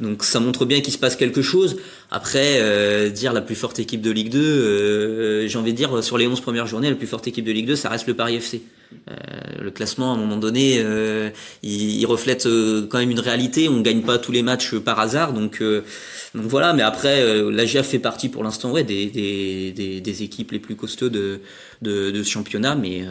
Donc 0.00 0.24
ça 0.24 0.40
montre 0.40 0.64
bien 0.64 0.80
qu'il 0.80 0.94
se 0.94 0.98
passe 0.98 1.16
quelque 1.16 1.42
chose. 1.42 1.76
Après, 2.10 2.58
euh, 2.62 3.10
dire 3.10 3.34
la 3.34 3.42
plus 3.42 3.56
forte 3.56 3.78
équipe 3.78 4.00
de 4.00 4.10
Ligue 4.10 4.30
2, 4.30 4.38
euh, 4.38 5.48
j'ai 5.48 5.58
envie 5.58 5.72
de 5.72 5.76
dire 5.76 6.02
sur 6.02 6.16
les 6.16 6.26
11 6.26 6.40
premières 6.40 6.66
journées, 6.66 6.88
la 6.88 6.96
plus 6.96 7.06
forte 7.06 7.28
équipe 7.28 7.44
de 7.44 7.52
Ligue 7.52 7.66
2, 7.66 7.76
ça 7.76 7.90
reste 7.90 8.06
le 8.06 8.14
Paris 8.14 8.36
FC. 8.36 8.62
Euh, 9.10 9.14
le 9.60 9.70
classement, 9.70 10.12
à 10.12 10.14
un 10.14 10.18
moment 10.18 10.36
donné, 10.36 10.78
euh, 10.78 11.30
il, 11.62 12.00
il, 12.00 12.06
reflète 12.06 12.46
euh, 12.46 12.86
quand 12.88 12.98
même 12.98 13.10
une 13.10 13.20
réalité. 13.20 13.68
On 13.68 13.80
gagne 13.80 14.02
pas 14.02 14.18
tous 14.18 14.32
les 14.32 14.42
matchs 14.42 14.74
par 14.76 14.98
hasard, 15.00 15.32
donc, 15.32 15.62
donc 15.62 16.44
voilà. 16.44 16.72
Mais 16.72 16.82
après, 16.82 17.42
la 17.50 17.64
GIA 17.64 17.82
fait 17.82 17.98
partie 17.98 18.28
pour 18.28 18.44
l'instant, 18.44 18.72
ouais, 18.72 18.84
des, 18.84 19.06
des, 19.06 19.72
des, 19.72 20.00
des, 20.00 20.22
équipes 20.22 20.52
les 20.52 20.58
plus 20.58 20.76
costauds 20.76 21.08
de, 21.08 21.40
de, 21.82 22.10
de 22.10 22.22
ce 22.22 22.30
championnat. 22.30 22.74
Mais 22.74 23.04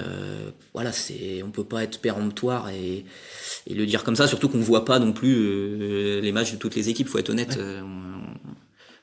voilà, 0.73 0.91
c'est, 0.91 1.43
on 1.43 1.51
peut 1.51 1.63
pas 1.63 1.83
être 1.83 1.99
péremptoire 1.99 2.69
et, 2.69 3.05
et 3.67 3.73
le 3.73 3.85
dire 3.85 4.03
comme 4.03 4.15
ça. 4.15 4.27
Surtout 4.27 4.49
qu'on 4.49 4.59
voit 4.59 4.85
pas 4.85 4.99
non 4.99 5.13
plus 5.13 6.21
les 6.21 6.31
matchs 6.31 6.53
de 6.53 6.57
toutes 6.57 6.75
les 6.75 6.89
équipes. 6.89 7.07
Faut 7.07 7.19
être 7.19 7.29
honnête. 7.29 7.57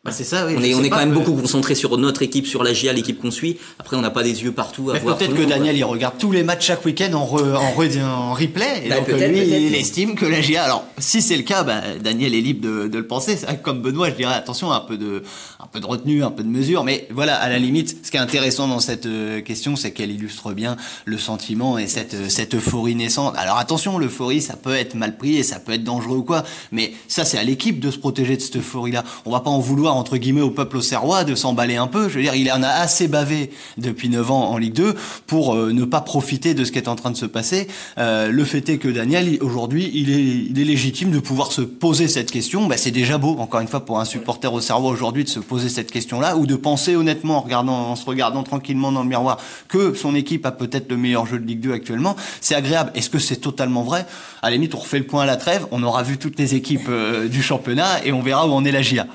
Bah 0.04 0.10
c'est 0.10 0.24
ça, 0.24 0.46
oui. 0.48 0.54
On 0.58 0.62
est, 0.64 0.74
on 0.74 0.82
est 0.82 0.90
quand 0.90 0.96
même 0.96 1.12
beaucoup 1.12 1.32
concentré 1.32 1.76
sur 1.76 1.96
notre 1.96 2.22
équipe, 2.22 2.48
sur 2.48 2.64
la 2.64 2.72
GIA, 2.72 2.92
l'équipe 2.92 3.20
qu'on 3.22 3.30
suit. 3.30 3.58
Après, 3.78 3.96
on 3.96 4.00
n'a 4.00 4.10
pas 4.10 4.24
des 4.24 4.42
yeux 4.42 4.50
partout 4.50 4.90
à 4.90 4.98
voir. 4.98 5.16
Peut-être 5.16 5.36
que 5.36 5.44
Daniel, 5.44 5.76
il 5.76 5.84
regarde 5.84 6.14
tous 6.18 6.32
les 6.32 6.42
matchs 6.42 6.66
chaque 6.66 6.84
week-end 6.84 7.12
en, 7.12 7.24
re, 7.24 7.54
en, 7.56 7.70
re, 7.70 7.86
en, 8.02 8.32
replay. 8.32 8.82
Et 8.84 8.88
bah, 8.88 8.96
donc, 8.96 9.06
lui, 9.06 9.46
il 9.46 9.76
estime 9.76 10.16
que 10.16 10.26
la 10.26 10.40
GIA. 10.40 10.64
Alors, 10.64 10.84
si 10.98 11.22
c'est 11.22 11.36
le 11.36 11.44
cas, 11.44 11.62
bah, 11.62 11.82
Daniel 12.02 12.34
est 12.34 12.40
libre 12.40 12.66
de, 12.66 12.88
de 12.88 12.98
le 12.98 13.06
penser. 13.06 13.38
Comme 13.62 13.80
Benoît, 13.80 14.10
je 14.10 14.16
dirais, 14.16 14.34
attention, 14.34 14.72
un 14.72 14.80
peu 14.80 14.96
de, 14.96 15.22
un 15.60 15.68
peu 15.68 15.78
de 15.78 15.86
retenue, 15.86 16.24
un 16.24 16.32
peu 16.32 16.42
de 16.42 16.48
mesure. 16.48 16.82
Mais 16.82 17.06
voilà, 17.12 17.36
à 17.36 17.48
la 17.48 17.60
limite, 17.60 18.04
ce 18.04 18.10
qui 18.10 18.16
est 18.16 18.20
intéressant 18.20 18.66
dans 18.66 18.80
cette 18.80 19.06
euh, 19.06 19.40
question, 19.40 19.76
c'est 19.76 19.92
qu'elle 19.92 20.10
illustre 20.10 20.52
bien 20.52 20.76
le 21.04 21.16
sentiment 21.16 21.78
et 21.78 21.86
cette, 21.86 22.14
euh, 22.14 22.28
cette 22.28 22.56
euphorie 22.56 22.96
naissante. 22.96 23.34
Alors, 23.36 23.56
attention, 23.56 23.98
l'euphorie, 23.98 24.40
ça 24.40 24.56
peut 24.56 24.74
être 24.74 24.96
mal 24.96 25.16
pris 25.16 25.36
et 25.36 25.44
ça 25.44 25.60
peut 25.60 25.70
être 25.70 25.84
dangereux 25.84 26.16
ou 26.16 26.24
quoi. 26.24 26.42
Mais 26.72 26.92
ça, 27.06 27.24
c'est 27.24 27.38
à 27.38 27.44
l'équipe 27.44 27.78
de 27.78 27.92
se 27.92 27.98
protéger 27.98 28.36
de 28.36 28.42
cette 28.42 28.56
euphorie-là. 28.56 29.04
On 29.26 29.30
va 29.30 29.38
pas 29.38 29.50
en 29.50 29.60
vouloir 29.60 29.91
entre 29.92 30.16
guillemets 30.16 30.40
au 30.40 30.50
peuple 30.50 30.78
auxerrois 30.78 31.24
de 31.24 31.34
s'emballer 31.34 31.76
un 31.76 31.86
peu. 31.86 32.08
Je 32.08 32.16
veux 32.16 32.22
dire, 32.22 32.34
il 32.34 32.50
en 32.50 32.62
a 32.62 32.68
assez 32.68 33.08
bavé 33.08 33.50
depuis 33.78 34.08
9 34.08 34.30
ans 34.30 34.50
en 34.50 34.58
Ligue 34.58 34.74
2 34.74 34.94
pour 35.26 35.54
euh, 35.54 35.72
ne 35.72 35.84
pas 35.84 36.00
profiter 36.00 36.54
de 36.54 36.64
ce 36.64 36.72
qui 36.72 36.78
est 36.78 36.88
en 36.88 36.96
train 36.96 37.10
de 37.10 37.16
se 37.16 37.26
passer. 37.26 37.68
Euh, 37.98 38.30
le 38.30 38.44
fait 38.44 38.68
est 38.68 38.78
que 38.78 38.88
Daniel, 38.88 39.38
aujourd'hui, 39.40 39.90
il 39.94 40.10
est, 40.10 40.64
légitime 40.64 41.10
de 41.10 41.18
pouvoir 41.18 41.50
se 41.50 41.60
poser 41.60 42.08
cette 42.08 42.30
question. 42.30 42.66
Bah, 42.66 42.76
c'est 42.76 42.92
déjà 42.92 43.18
beau, 43.18 43.36
encore 43.38 43.60
une 43.60 43.68
fois, 43.68 43.84
pour 43.84 43.98
un 43.98 44.04
supporter 44.04 44.52
auxerrois 44.52 44.90
aujourd'hui 44.90 45.24
de 45.24 45.28
se 45.28 45.40
poser 45.40 45.68
cette 45.68 45.90
question-là 45.90 46.36
ou 46.36 46.46
de 46.46 46.54
penser 46.54 46.94
honnêtement 46.94 47.38
en, 47.38 47.40
regardant, 47.40 47.96
se 47.96 48.04
regardant 48.06 48.42
tranquillement 48.42 48.92
dans 48.92 49.02
le 49.02 49.08
miroir 49.08 49.38
que 49.68 49.94
son 49.94 50.14
équipe 50.14 50.46
a 50.46 50.52
peut-être 50.52 50.88
le 50.90 50.96
meilleur 50.96 51.26
jeu 51.26 51.38
de 51.38 51.46
Ligue 51.46 51.60
2 51.60 51.72
actuellement. 51.72 52.16
C'est 52.40 52.54
agréable. 52.54 52.92
Est-ce 52.94 53.10
que 53.10 53.18
c'est 53.18 53.36
totalement 53.36 53.82
vrai? 53.82 54.06
À 54.42 54.50
la 54.50 54.56
limite, 54.56 54.74
on 54.74 54.78
refait 54.78 54.98
le 54.98 55.06
point 55.06 55.22
à 55.22 55.26
la 55.26 55.36
trêve. 55.36 55.66
On 55.70 55.82
aura 55.82 56.02
vu 56.02 56.18
toutes 56.18 56.38
les 56.38 56.54
équipes 56.54 56.88
euh, 56.88 57.28
du 57.28 57.42
championnat 57.42 58.04
et 58.04 58.12
on 58.12 58.22
verra 58.22 58.46
où 58.46 58.52
en 58.52 58.64
est 58.64 58.72
la 58.72 58.82
GIA. 58.82 59.06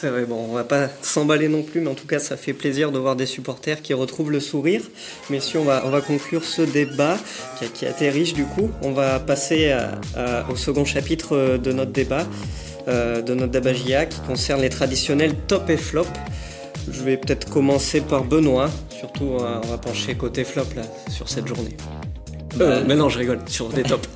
C'est 0.00 0.10
vrai, 0.10 0.26
bon, 0.26 0.46
on 0.48 0.52
va 0.52 0.62
pas 0.62 0.86
s'emballer 1.02 1.48
non 1.48 1.64
plus, 1.64 1.80
mais 1.80 1.90
en 1.90 1.94
tout 1.94 2.06
cas, 2.06 2.20
ça 2.20 2.36
fait 2.36 2.52
plaisir 2.52 2.92
de 2.92 3.00
voir 3.00 3.16
des 3.16 3.26
supporters 3.26 3.82
qui 3.82 3.94
retrouvent 3.94 4.30
le 4.30 4.38
sourire. 4.38 4.82
Mais 5.28 5.40
si 5.40 5.56
on 5.56 5.64
va, 5.64 5.82
on 5.86 5.90
va 5.90 6.00
conclure 6.00 6.44
ce 6.44 6.62
débat 6.62 7.18
qui 7.58 7.86
qui 7.88 8.32
du 8.32 8.44
coup, 8.44 8.70
on 8.82 8.92
va 8.92 9.18
passer 9.18 9.76
au 10.48 10.54
second 10.54 10.84
chapitre 10.84 11.56
de 11.56 11.72
notre 11.72 11.90
débat, 11.90 12.28
euh, 12.86 13.22
de 13.22 13.34
notre 13.34 13.50
débat 13.50 13.72
GIA, 13.72 14.06
qui 14.06 14.20
concerne 14.20 14.60
les 14.60 14.70
traditionnels 14.70 15.34
top 15.48 15.68
et 15.68 15.76
flop. 15.76 16.06
Je 16.88 17.02
vais 17.02 17.16
peut-être 17.16 17.50
commencer 17.50 18.00
par 18.00 18.22
Benoît, 18.22 18.70
surtout 18.96 19.24
on 19.24 19.38
va, 19.38 19.60
on 19.64 19.66
va 19.66 19.78
pencher 19.78 20.14
côté 20.14 20.44
flop 20.44 20.62
sur 21.10 21.28
cette 21.28 21.48
journée. 21.48 21.76
Euh, 22.60 22.82
mais 22.86 22.94
non, 22.94 23.08
je 23.08 23.18
rigole, 23.18 23.40
sur 23.46 23.68
des 23.68 23.82
tops. 23.82 24.08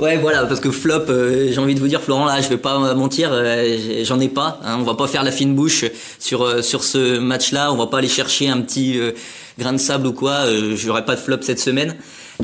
ouais, 0.00 0.16
voilà, 0.18 0.44
parce 0.44 0.60
que 0.60 0.70
flop, 0.70 1.04
euh, 1.08 1.48
j'ai 1.50 1.58
envie 1.58 1.74
de 1.74 1.80
vous 1.80 1.88
dire, 1.88 2.00
Florent, 2.00 2.26
là, 2.26 2.40
je 2.40 2.48
vais 2.48 2.56
pas 2.56 2.94
mentir, 2.94 3.30
euh, 3.32 4.04
j'en 4.04 4.20
ai 4.20 4.28
pas. 4.28 4.60
Hein, 4.64 4.76
on 4.78 4.82
va 4.82 4.94
pas 4.94 5.06
faire 5.06 5.22
la 5.22 5.32
fine 5.32 5.54
bouche 5.54 5.84
sur 6.18 6.42
euh, 6.42 6.62
sur 6.62 6.84
ce 6.84 7.18
match-là. 7.18 7.72
On 7.72 7.76
va 7.76 7.86
pas 7.86 7.98
aller 7.98 8.08
chercher 8.08 8.48
un 8.48 8.60
petit 8.60 8.98
euh, 8.98 9.12
grain 9.58 9.72
de 9.72 9.78
sable 9.78 10.06
ou 10.06 10.12
quoi. 10.12 10.44
J'aurai 10.74 11.04
pas 11.04 11.14
de 11.14 11.20
flop 11.20 11.38
cette 11.42 11.60
semaine. 11.60 11.94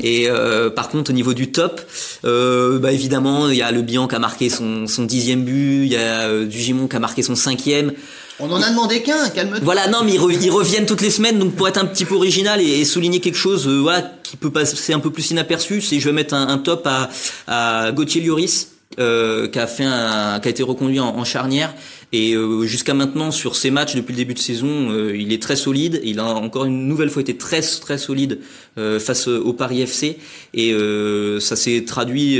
Et 0.01 0.27
par 0.75 0.89
contre, 0.89 1.11
au 1.11 1.13
niveau 1.13 1.35
du 1.35 1.51
top, 1.51 1.79
bah 2.23 2.91
évidemment, 2.91 3.49
il 3.49 3.57
y 3.57 3.61
a 3.61 3.71
le 3.71 3.83
Bian 3.83 4.07
qui 4.07 4.15
a 4.15 4.19
marqué 4.19 4.49
son, 4.49 4.87
son 4.87 5.03
dixième 5.03 5.43
but, 5.43 5.85
il 5.85 5.91
y 5.91 5.97
a 5.97 6.45
Dugimon 6.45 6.87
qui 6.87 6.95
a 6.95 6.99
marqué 6.99 7.21
son 7.21 7.35
cinquième. 7.35 7.91
On 8.39 8.51
en 8.51 8.61
a 8.61 8.69
demandé 8.69 9.01
qu'un, 9.03 9.29
calme-toi. 9.29 9.59
Voilà, 9.61 9.87
non, 9.87 9.99
mais 10.03 10.13
ils, 10.13 10.49
reviennent 10.49 10.87
toutes 10.87 11.01
les 11.01 11.11
semaines, 11.11 11.37
donc 11.37 11.53
pour 11.53 11.67
être 11.67 11.77
un 11.77 11.85
petit 11.85 12.05
peu 12.05 12.15
original 12.15 12.61
et, 12.61 12.83
souligner 12.83 13.19
quelque 13.19 13.37
chose, 13.37 13.67
euh, 13.67 13.79
voilà, 13.79 14.11
qui 14.33 14.37
peut 14.37 14.49
passer 14.49 14.93
un 14.93 14.99
peu 14.99 15.11
plus 15.11 15.29
inaperçu, 15.29 15.79
c'est 15.79 15.99
je 15.99 16.09
vais 16.09 16.11
mettre 16.11 16.33
un, 16.33 16.47
un 16.47 16.57
top 16.57 16.87
à, 16.87 17.07
à 17.45 17.91
Gauthier 17.91 18.19
Lloris, 18.19 18.69
euh, 18.97 19.47
qui 19.47 19.59
a 19.59 19.67
fait 19.67 19.83
un, 19.83 20.39
qui 20.39 20.47
a 20.47 20.51
été 20.51 20.63
reconduit 20.63 20.99
en, 20.99 21.09
en 21.15 21.23
charnière 21.23 21.75
Et 22.11 22.33
euh, 22.33 22.63
jusqu'à 22.63 22.95
maintenant, 22.95 23.29
sur 23.29 23.55
ces 23.55 23.69
matchs 23.69 23.95
depuis 23.95 24.13
le 24.13 24.17
début 24.17 24.33
de 24.33 24.39
saison, 24.39 24.89
euh, 24.89 25.15
il 25.15 25.31
est 25.33 25.41
très 25.41 25.55
solide. 25.55 26.01
Il 26.03 26.19
a 26.19 26.25
encore 26.25 26.65
une 26.65 26.87
nouvelle 26.87 27.11
fois 27.11 27.21
été 27.21 27.37
très 27.37 27.61
très 27.61 27.99
solide 27.99 28.39
euh, 28.79 28.99
face 28.99 29.27
au 29.27 29.53
Paris 29.53 29.81
FC. 29.81 30.17
Et 30.55 30.75
ça 31.39 31.55
s'est 31.55 31.83
traduit 31.85 32.39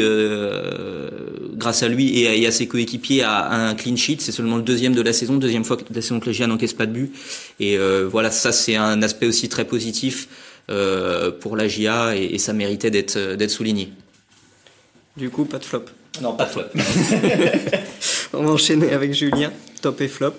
grâce 1.53 1.83
à 1.83 1.87
lui 1.87 2.19
et 2.19 2.47
à, 2.47 2.51
ses 2.51 2.65
coéquipiers 2.65 3.21
à, 3.21 3.51
un 3.51 3.75
clean 3.75 3.97
sheet. 3.97 4.17
C'est 4.19 4.31
seulement 4.31 4.57
le 4.57 4.63
deuxième 4.63 4.95
de 4.95 5.01
la 5.03 5.13
saison, 5.13 5.35
deuxième 5.35 5.63
fois 5.63 5.77
que 5.77 5.83
la 5.93 6.01
saison 6.01 6.19
que 6.19 6.27
les 6.27 6.47
n'encaisse 6.47 6.73
pas 6.73 6.87
de 6.87 6.91
but. 6.91 7.13
Et 7.59 7.77
voilà, 8.09 8.31
ça 8.31 8.51
c'est 8.51 8.75
un 8.75 9.03
aspect 9.03 9.27
aussi 9.27 9.47
très 9.47 9.65
positif 9.65 10.27
pour 10.67 11.57
la 11.57 11.67
GIA 11.67 12.15
et, 12.15 12.35
et 12.35 12.37
ça 12.37 12.53
méritait 12.53 12.91
d'être 12.91 13.35
d'être 13.35 13.51
souligné. 13.51 13.91
Du 15.15 15.29
coup, 15.29 15.45
pas 15.45 15.59
de 15.59 15.65
flop. 15.65 15.85
Non, 16.21 16.33
pas 16.33 16.45
de 16.45 16.49
flop. 16.51 16.63
On 18.33 18.43
va 18.43 18.51
enchaîner 18.51 18.91
avec 18.91 19.13
Julien, 19.13 19.51
top 19.81 20.01
et 20.01 20.07
flop. 20.07 20.33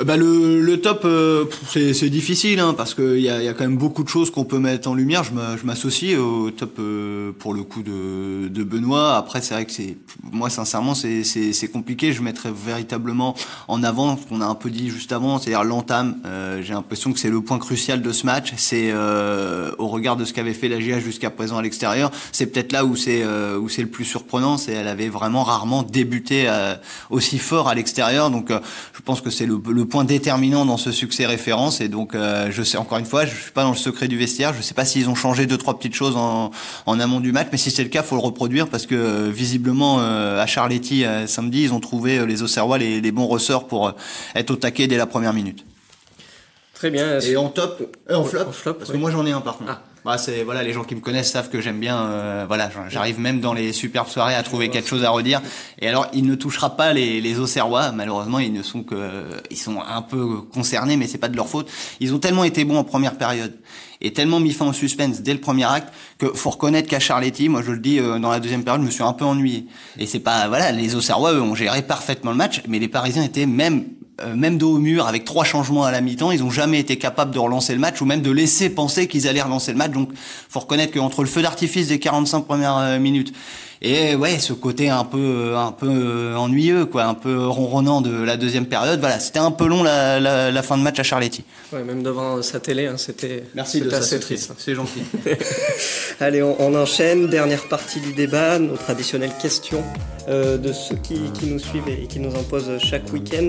Euh, 0.00 0.04
bah 0.04 0.16
le, 0.16 0.60
le 0.60 0.80
top, 0.80 1.02
euh, 1.04 1.44
c'est 1.70 2.10
difficile 2.10 2.58
hein, 2.58 2.74
parce 2.76 2.94
qu'il 2.94 3.20
y 3.20 3.28
a, 3.28 3.42
y 3.42 3.48
a 3.48 3.54
quand 3.54 3.64
même 3.64 3.76
beaucoup 3.76 4.02
de 4.02 4.08
choses 4.08 4.30
qu'on 4.30 4.44
peut 4.44 4.58
mettre 4.58 4.88
en 4.88 4.94
lumière. 4.94 5.22
Je 5.24 5.32
m'associe 5.64 6.18
au 6.18 6.50
top 6.50 6.76
euh, 6.78 7.32
pour 7.38 7.54
le 7.54 7.62
coup 7.62 7.82
de, 7.82 8.48
de 8.48 8.64
Benoît. 8.64 9.16
Après, 9.16 9.40
c'est 9.40 9.54
vrai 9.54 9.64
que 9.64 9.72
c'est 9.72 9.96
moi 10.32 10.50
sincèrement 10.50 10.94
c'est 10.94 11.70
compliqué. 11.72 12.12
Je 12.12 12.22
mettrais 12.22 12.50
véritablement 12.52 13.34
en 13.68 13.82
avant 13.82 14.16
ce 14.16 14.26
qu'on 14.26 14.40
a 14.40 14.46
un 14.46 14.54
peu 14.54 14.70
dit 14.70 14.90
juste 14.90 15.12
avant, 15.12 15.38
c'est-à-dire 15.38 15.64
l'entame. 15.64 16.16
J'ai 16.62 16.72
l'impression 16.72 17.12
que 17.12 17.18
c'est 17.18 17.30
le 17.30 17.40
point 17.40 17.58
crucial 17.58 18.02
de 18.02 18.12
ce 18.12 18.26
match. 18.26 18.52
C'est 18.56 18.92
au 18.92 19.88
regard 19.88 20.16
de 20.16 20.24
ce 20.24 20.32
qu'avait 20.32 20.54
fait 20.54 20.68
la 20.68 20.80
GA 20.80 21.00
jusqu'à 21.00 21.30
présent 21.30 21.58
à 21.58 21.62
l'extérieur, 21.62 22.10
c'est 22.32 22.46
peut-être 22.46 22.72
là 22.72 22.84
où 22.84 22.96
c'est 22.96 23.24
où 23.24 23.68
c'est 23.68 23.82
le 23.82 23.88
plus 23.88 24.04
surprenant. 24.04 24.56
C'est 24.56 24.72
elle 24.72 24.88
avait 24.88 25.08
vraiment 25.08 25.44
rarement 25.44 25.82
débuté 25.82 26.50
aussi 27.10 27.38
fort 27.38 27.68
à 27.68 27.74
l'extérieur. 27.74 28.30
Donc 28.30 28.50
je 28.50 29.00
pense 29.02 29.20
que 29.20 29.30
c'est 29.30 29.46
le, 29.46 29.60
le 29.68 29.83
point 29.86 30.04
déterminant 30.04 30.64
dans 30.64 30.76
ce 30.76 30.92
succès 30.92 31.26
référence. 31.26 31.80
Et 31.80 31.88
donc, 31.88 32.14
euh, 32.14 32.48
je 32.50 32.62
sais 32.62 32.76
encore 32.76 32.98
une 32.98 33.04
fois, 33.04 33.24
je 33.26 33.34
suis 33.34 33.50
pas 33.52 33.62
dans 33.62 33.70
le 33.70 33.76
secret 33.76 34.08
du 34.08 34.16
vestiaire. 34.18 34.54
Je 34.54 34.62
sais 34.62 34.74
pas 34.74 34.84
s'ils 34.84 35.08
ont 35.08 35.14
changé 35.14 35.46
deux 35.46 35.58
trois 35.58 35.78
petites 35.78 35.94
choses 35.94 36.16
en, 36.16 36.50
en 36.86 37.00
amont 37.00 37.20
du 37.20 37.32
match, 37.32 37.48
mais 37.52 37.58
si 37.58 37.70
c'est 37.70 37.82
le 37.82 37.88
cas, 37.88 38.02
faut 38.02 38.16
le 38.16 38.22
reproduire 38.22 38.68
parce 38.68 38.86
que 38.86 38.94
euh, 38.94 39.30
visiblement 39.30 39.98
euh, 40.00 40.42
à 40.42 40.46
Charletti 40.46 41.04
samedi, 41.26 41.62
ils 41.62 41.72
ont 41.72 41.80
trouvé 41.80 42.24
les 42.26 42.42
Auxerrois 42.42 42.78
les, 42.78 43.00
les 43.00 43.12
bons 43.12 43.26
ressorts 43.26 43.66
pour 43.66 43.92
être 44.34 44.50
au 44.50 44.56
taquet 44.56 44.86
dès 44.86 44.96
la 44.96 45.06
première 45.06 45.32
minute. 45.32 45.64
Très 46.74 46.90
bien. 46.90 47.20
Et 47.20 47.36
en 47.36 47.48
top, 47.48 47.96
en 48.10 48.24
flop, 48.24 48.52
flop 48.52 48.74
parce 48.74 48.90
que 48.90 48.96
moi 48.96 49.10
j'en 49.10 49.24
ai 49.24 49.32
un 49.32 49.40
par 49.40 49.58
contre. 49.58 49.72
Ah. 49.72 49.93
Bah, 50.04 50.18
c'est 50.18 50.42
voilà, 50.42 50.62
les 50.62 50.74
gens 50.74 50.84
qui 50.84 50.94
me 50.94 51.00
connaissent 51.00 51.32
savent 51.32 51.48
que 51.48 51.62
j'aime 51.62 51.80
bien. 51.80 51.96
Euh, 51.96 52.44
voilà, 52.46 52.70
j'arrive 52.88 53.18
même 53.18 53.40
dans 53.40 53.54
les 53.54 53.72
superbes 53.72 54.08
soirées 54.08 54.34
à 54.34 54.42
trouver 54.42 54.68
quelque 54.68 54.88
chose 54.88 55.02
à 55.02 55.08
redire. 55.08 55.40
Et 55.80 55.88
alors, 55.88 56.08
il 56.12 56.26
ne 56.26 56.34
touchera 56.34 56.76
pas 56.76 56.92
les, 56.92 57.22
les 57.22 57.38
Auxerrois. 57.38 57.90
Malheureusement, 57.90 58.38
ils 58.38 58.52
ne 58.52 58.62
sont 58.62 58.82
que, 58.82 59.24
ils 59.50 59.56
sont 59.56 59.80
un 59.80 60.02
peu 60.02 60.42
concernés, 60.52 60.98
mais 60.98 61.06
c'est 61.06 61.16
pas 61.16 61.28
de 61.28 61.36
leur 61.36 61.48
faute. 61.48 61.70
Ils 62.00 62.12
ont 62.12 62.18
tellement 62.18 62.44
été 62.44 62.66
bons 62.66 62.76
en 62.76 62.84
première 62.84 63.16
période 63.16 63.54
et 64.02 64.12
tellement 64.12 64.40
mis 64.40 64.52
fin 64.52 64.66
au 64.66 64.74
suspense 64.74 65.22
dès 65.22 65.32
le 65.32 65.40
premier 65.40 65.64
acte 65.64 65.92
que 66.18 66.26
faut 66.34 66.50
reconnaître 66.50 66.88
qu'à 66.88 67.00
Charletti, 67.00 67.48
moi 67.48 67.62
je 67.62 67.72
le 67.72 67.78
dis 67.78 67.98
euh, 67.98 68.18
dans 68.18 68.30
la 68.30 68.40
deuxième 68.40 68.62
période, 68.62 68.82
je 68.82 68.86
me 68.86 68.90
suis 68.90 69.02
un 69.02 69.14
peu 69.14 69.24
ennuyé. 69.24 69.64
Et 69.98 70.06
c'est 70.06 70.20
pas 70.20 70.48
voilà, 70.48 70.70
les 70.72 70.94
Auxerrois 70.94 71.32
eux 71.32 71.40
ont 71.40 71.54
géré 71.54 71.80
parfaitement 71.80 72.30
le 72.30 72.36
match, 72.36 72.62
mais 72.68 72.78
les 72.78 72.88
Parisiens 72.88 73.22
étaient 73.22 73.46
même 73.46 73.86
euh, 74.20 74.36
même 74.36 74.58
dos 74.58 74.76
au 74.76 74.78
mur 74.78 75.06
avec 75.08 75.24
trois 75.24 75.44
changements 75.44 75.84
à 75.84 75.90
la 75.90 76.00
mi-temps, 76.00 76.30
ils 76.30 76.44
ont 76.44 76.50
jamais 76.50 76.78
été 76.78 76.96
capables 76.98 77.32
de 77.32 77.38
relancer 77.38 77.72
le 77.72 77.80
match 77.80 78.00
ou 78.00 78.04
même 78.04 78.22
de 78.22 78.30
laisser 78.30 78.70
penser 78.70 79.08
qu'ils 79.08 79.26
allaient 79.26 79.42
relancer 79.42 79.72
le 79.72 79.78
match. 79.78 79.90
Donc, 79.90 80.10
faut 80.48 80.60
reconnaître 80.60 80.92
qu'entre 80.92 81.22
le 81.22 81.28
feu 81.28 81.42
d'artifice 81.42 81.88
des 81.88 81.98
45 81.98 82.42
premières 82.42 82.76
euh, 82.76 82.98
minutes 83.00 83.32
et 83.84 84.14
ouais, 84.14 84.38
ce 84.38 84.54
côté 84.54 84.88
un 84.88 85.04
peu 85.04 85.54
un 85.56 85.70
peu 85.70 86.34
ennuyeux, 86.34 86.86
quoi, 86.86 87.04
un 87.04 87.12
peu 87.12 87.46
ronronnant 87.46 88.00
de 88.00 88.22
la 88.22 88.38
deuxième 88.38 88.64
période. 88.64 88.98
Voilà, 88.98 89.20
c'était 89.20 89.40
un 89.40 89.50
peu 89.50 89.66
long 89.66 89.82
la, 89.82 90.18
la, 90.18 90.50
la, 90.50 90.62
fin 90.62 90.78
de 90.78 90.82
match 90.82 90.98
à 90.98 91.02
Charletti. 91.02 91.44
Ouais, 91.70 91.84
même 91.84 92.02
devant 92.02 92.40
sa 92.40 92.60
télé, 92.60 92.86
hein, 92.86 92.96
c'était 92.96 93.44
Merci 93.54 93.82
de 93.82 93.90
assez 93.92 94.18
triste. 94.20 94.52
C'est 94.56 94.74
gentil. 94.74 95.02
Allez, 96.20 96.42
on, 96.42 96.56
on, 96.60 96.74
enchaîne. 96.74 97.28
Dernière 97.28 97.68
partie 97.68 98.00
du 98.00 98.14
débat, 98.14 98.58
nos 98.58 98.76
traditionnelles 98.76 99.34
questions 99.40 99.84
euh, 100.28 100.56
de 100.56 100.72
ceux 100.72 100.96
qui, 100.96 101.20
qui, 101.38 101.46
nous 101.46 101.58
suivent 101.58 101.88
et 101.88 102.06
qui 102.06 102.20
nous 102.20 102.34
imposent 102.34 102.78
chaque 102.78 103.12
week-end. 103.12 103.48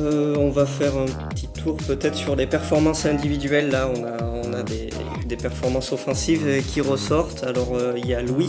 Euh, 0.00 0.34
on 0.36 0.48
va 0.48 0.64
faire 0.64 0.96
un 0.96 1.06
petit 1.34 1.48
tour 1.48 1.76
peut-être 1.76 2.16
sur 2.16 2.34
les 2.34 2.46
performances 2.46 3.04
individuelles. 3.04 3.68
Là, 3.68 3.90
on 3.94 4.04
a, 4.04 4.24
on 4.24 4.52
a 4.54 4.62
des, 4.62 4.88
des 5.26 5.36
performances 5.36 5.92
offensives 5.92 6.62
qui 6.72 6.80
ressortent. 6.80 7.44
Alors, 7.44 7.74
euh, 7.74 7.92
il 7.96 8.06
y 8.06 8.14
a 8.14 8.22
Louis 8.22 8.48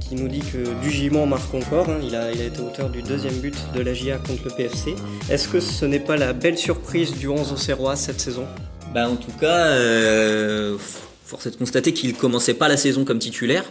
qui 0.00 0.14
nous 0.14 0.28
dit 0.28 0.40
que 0.40 0.82
Dugimon 0.82 1.26
marque 1.26 1.52
encore. 1.54 1.88
Hein. 1.88 2.00
Il, 2.02 2.14
a, 2.14 2.30
été 2.30 2.60
auteur 2.60 2.90
du 2.90 3.02
deuxième 3.02 3.34
but 3.34 3.54
de 3.74 3.80
la 3.80 3.94
GIA 3.94 4.18
contre 4.18 4.44
le 4.44 4.50
PFC. 4.50 4.94
Est-ce 5.30 5.48
que 5.48 5.60
ce 5.60 5.84
n'est 5.84 6.00
pas 6.00 6.16
la 6.16 6.32
belle 6.32 6.58
surprise 6.58 7.12
du 7.16 7.28
11 7.28 7.52
Auxerrois 7.52 7.96
cette 7.96 8.20
saison? 8.20 8.46
Bah, 8.94 9.08
En 9.08 9.16
tout 9.16 9.32
cas, 9.40 9.66
euh, 9.66 10.76
force 11.24 11.46
est 11.46 11.52
de 11.52 11.56
constater 11.56 11.92
qu'il 11.92 12.14
commençait 12.14 12.54
pas 12.54 12.68
la 12.68 12.76
saison 12.76 13.04
comme 13.04 13.18
titulaire. 13.18 13.64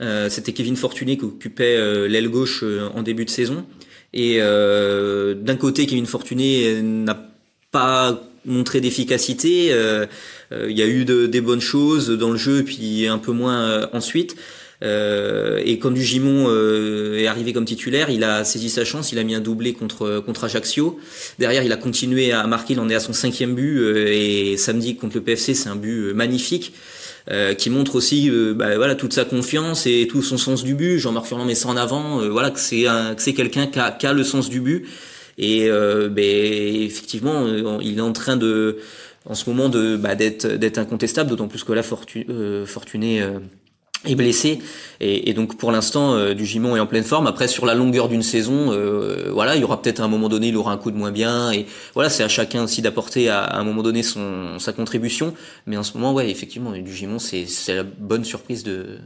Euh, 0.00 0.28
C'était 0.28 0.52
Kevin 0.52 0.76
Fortuné 0.76 1.16
qui 1.16 1.24
occupait 1.24 1.76
euh, 1.76 2.08
l'aile 2.08 2.28
gauche 2.28 2.64
en 2.94 3.02
début 3.02 3.24
de 3.24 3.30
saison. 3.30 3.64
Et 4.12 4.38
d'un 4.38 5.56
côté, 5.56 5.86
Kevin 5.86 6.06
Fortuné 6.06 6.80
n'a 6.82 7.30
pas 7.70 8.22
montré 8.46 8.80
d'efficacité. 8.80 9.66
Il 10.50 10.78
y 10.78 10.82
a 10.82 10.86
eu 10.86 11.04
de, 11.04 11.26
des 11.26 11.42
bonnes 11.42 11.60
choses 11.60 12.08
dans 12.08 12.30
le 12.30 12.38
jeu, 12.38 12.62
puis 12.62 13.06
un 13.06 13.18
peu 13.18 13.32
moins 13.32 13.86
ensuite. 13.92 14.34
Euh, 14.84 15.60
et 15.64 15.78
quand 15.78 15.90
Dugimon 15.90 16.46
euh, 16.48 17.18
est 17.18 17.26
arrivé 17.26 17.52
comme 17.52 17.64
titulaire, 17.64 18.10
il 18.10 18.22
a 18.22 18.44
saisi 18.44 18.70
sa 18.70 18.84
chance, 18.84 19.10
il 19.12 19.18
a 19.18 19.24
mis 19.24 19.34
un 19.34 19.40
doublé 19.40 19.72
contre 19.72 20.20
contre 20.24 20.44
Ajaccio. 20.44 20.98
Derrière, 21.38 21.62
il 21.62 21.72
a 21.72 21.76
continué 21.76 22.32
à 22.32 22.46
marquer, 22.46 22.74
il 22.74 22.80
en 22.80 22.88
est 22.88 22.94
à 22.94 23.00
son 23.00 23.12
cinquième 23.12 23.54
but. 23.54 23.78
Euh, 23.78 24.06
et 24.08 24.56
samedi 24.56 24.96
contre 24.96 25.16
le 25.16 25.22
PFC, 25.22 25.54
c'est 25.54 25.68
un 25.68 25.76
but 25.76 26.12
magnifique. 26.14 26.72
qui 27.58 27.68
montre 27.68 27.96
aussi 27.96 28.30
bah, 28.56 28.76
voilà 28.76 28.94
toute 28.94 29.12
sa 29.12 29.26
confiance 29.26 29.86
et 29.86 30.08
tout 30.08 30.22
son 30.22 30.38
sens 30.38 30.64
du 30.64 30.74
but. 30.74 30.98
Jean-Marc 30.98 31.26
Furlan 31.26 31.44
met 31.44 31.54
ça 31.54 31.68
en 31.68 31.76
avant, 31.76 32.26
voilà 32.30 32.50
que 32.50 32.58
c'est 32.58 32.84
que 32.84 33.22
c'est 33.22 33.34
quelqu'un 33.34 33.66
qui 33.66 33.78
a, 33.78 33.90
qui 33.90 34.06
a, 34.06 34.14
le 34.14 34.24
sens 34.24 34.48
du 34.48 34.60
but 34.62 34.86
et 35.36 35.68
ben, 35.68 36.24
effectivement 36.88 37.46
il 37.82 37.98
est 37.98 38.00
en 38.00 38.14
train 38.14 38.38
de 38.38 38.78
en 39.26 39.34
ce 39.34 39.50
moment 39.50 39.68
de 39.68 39.98
bah, 39.98 40.14
d'être 40.14 40.46
d'être 40.46 40.78
incontestable, 40.78 41.28
d'autant 41.28 41.48
plus 41.48 41.64
que 41.64 41.72
là 41.74 41.82
Fortu, 41.82 42.26
Fortuné 42.64 43.22
est 44.04 44.14
blessé. 44.14 44.60
Et, 45.00 45.30
et, 45.30 45.34
donc 45.34 45.56
pour 45.56 45.72
l'instant 45.72 46.14
euh, 46.14 46.34
du 46.34 46.44
Gimon 46.44 46.76
est 46.76 46.80
en 46.80 46.86
pleine 46.86 47.04
forme. 47.04 47.26
Après 47.26 47.48
sur 47.48 47.66
la 47.66 47.74
longueur 47.74 48.08
d'une 48.08 48.22
saison 48.22 48.72
euh, 48.72 49.30
voilà 49.32 49.56
il 49.56 49.60
y 49.60 49.64
aura 49.64 49.80
peut-être 49.80 50.00
un 50.00 50.08
moment 50.08 50.28
donné 50.28 50.48
il 50.48 50.56
aura 50.56 50.72
un 50.72 50.76
coup 50.76 50.90
de 50.90 50.96
moins 50.96 51.10
bien. 51.10 51.52
Et 51.52 51.66
voilà 51.94 52.10
c'est 52.10 52.22
à 52.22 52.28
chacun 52.28 52.64
aussi 52.64 52.82
d'apporter 52.82 53.28
à, 53.28 53.42
à, 53.42 53.58
un 53.58 53.64
moment 53.64 53.82
donné 53.82 54.02
son 54.02 54.58
sa 54.58 54.72
contribution. 54.72 55.34
Mais 55.66 55.76
en 55.76 55.82
ce 55.82 55.94
moment 55.94 56.12
ouais 56.12 56.30
effectivement 56.30 56.72
du 56.72 56.94
Gimon 56.94 57.18
c'est 57.18 57.46
c'est 57.46 57.74
la 57.74 57.82
bonne 57.82 58.24
surprise 58.24 58.62
de, 58.62 58.98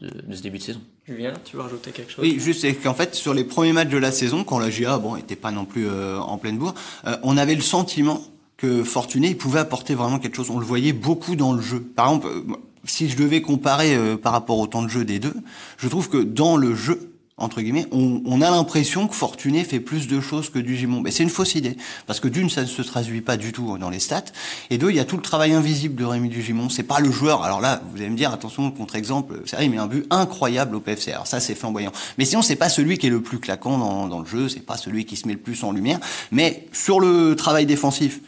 de, 0.00 0.10
de 0.26 0.34
ce 0.34 0.42
début 0.42 0.58
de 0.58 0.62
saison. 0.62 0.80
Julien 1.08 1.32
tu 1.44 1.56
veux 1.56 1.62
rajouter 1.62 1.90
quelque 1.90 2.12
chose? 2.12 2.22
Oui 2.22 2.38
juste 2.38 2.60
c'est 2.60 2.74
qu'en 2.74 2.94
fait 2.94 3.14
sur 3.14 3.34
les 3.34 3.44
premiers 3.44 3.72
matchs 3.72 3.90
de 3.90 3.98
la 3.98 4.12
saison 4.12 4.44
quand 4.44 4.58
la 4.58 4.70
GA 4.70 4.98
bon 4.98 5.16
était 5.16 5.36
pas 5.36 5.50
non 5.50 5.64
plus 5.64 5.88
euh, 5.88 6.18
en 6.18 6.38
pleine 6.38 6.58
bourre 6.58 6.74
euh, 7.06 7.16
on 7.22 7.36
avait 7.36 7.54
le 7.56 7.62
sentiment 7.62 8.22
que 8.56 8.84
Fortuné 8.84 9.28
il 9.28 9.36
pouvait 9.38 9.60
apporter 9.60 9.94
vraiment 9.94 10.18
quelque 10.18 10.36
chose. 10.36 10.50
On 10.50 10.58
le 10.58 10.66
voyait 10.66 10.92
beaucoup 10.92 11.34
dans 11.34 11.54
le 11.54 11.62
jeu. 11.62 11.80
Par 11.80 12.08
exemple 12.08 12.26
euh, 12.28 12.56
si 12.84 13.08
je 13.08 13.16
devais 13.16 13.42
comparer 13.42 13.94
euh, 13.94 14.16
par 14.16 14.32
rapport 14.32 14.58
au 14.58 14.66
temps 14.66 14.82
de 14.82 14.88
jeu 14.88 15.04
des 15.04 15.18
deux, 15.18 15.34
je 15.78 15.88
trouve 15.88 16.08
que 16.08 16.18
dans 16.18 16.56
le 16.56 16.74
jeu, 16.74 17.10
entre 17.40 17.62
guillemets, 17.62 17.86
on, 17.90 18.22
on 18.26 18.42
a 18.42 18.50
l'impression 18.50 19.08
que 19.08 19.14
Fortuné 19.14 19.64
fait 19.64 19.80
plus 19.80 20.06
de 20.06 20.20
choses 20.20 20.50
que 20.50 20.58
du 20.58 20.76
Gimon. 20.76 21.00
Mais 21.00 21.10
c'est 21.10 21.22
une 21.22 21.30
fausse 21.30 21.54
idée, 21.54 21.76
parce 22.06 22.20
que 22.20 22.28
d'une, 22.28 22.50
ça 22.50 22.62
ne 22.62 22.66
se 22.66 22.82
traduit 22.82 23.22
pas 23.22 23.38
du 23.38 23.52
tout 23.52 23.78
dans 23.78 23.88
les 23.88 23.98
stats, 23.98 24.24
et 24.68 24.76
deux, 24.76 24.90
il 24.90 24.96
y 24.96 25.00
a 25.00 25.04
tout 25.04 25.16
le 25.16 25.22
travail 25.22 25.52
invisible 25.52 25.94
de 25.94 26.04
Rémi 26.04 26.28
Dugimon. 26.28 26.68
C'est 26.68 26.82
pas 26.82 27.00
le 27.00 27.10
joueur. 27.10 27.42
Alors 27.42 27.60
là, 27.60 27.82
vous 27.90 28.00
allez 28.00 28.10
me 28.10 28.16
dire, 28.16 28.30
attention, 28.32 28.70
contre-exemple, 28.70 29.40
c'est 29.46 29.56
vrai, 29.56 29.64
il 29.64 29.70
met 29.70 29.78
un 29.78 29.86
but 29.86 30.06
incroyable 30.10 30.76
au 30.76 30.80
PFC. 30.80 31.12
Alors 31.12 31.26
ça, 31.26 31.40
c'est 31.40 31.54
flamboyant. 31.54 31.92
Mais 32.18 32.26
sinon, 32.26 32.42
c'est 32.42 32.56
pas 32.56 32.68
celui 32.68 32.98
qui 32.98 33.06
est 33.06 33.10
le 33.10 33.22
plus 33.22 33.38
claquant 33.38 33.78
dans, 33.78 34.06
dans 34.06 34.20
le 34.20 34.26
jeu, 34.26 34.48
c'est 34.48 34.60
pas 34.60 34.76
celui 34.76 35.06
qui 35.06 35.16
se 35.16 35.26
met 35.26 35.32
le 35.32 35.40
plus 35.40 35.64
en 35.64 35.72
lumière. 35.72 35.98
Mais 36.30 36.68
sur 36.72 37.00
le 37.00 37.34
travail 37.36 37.64
défensif, 37.64 38.20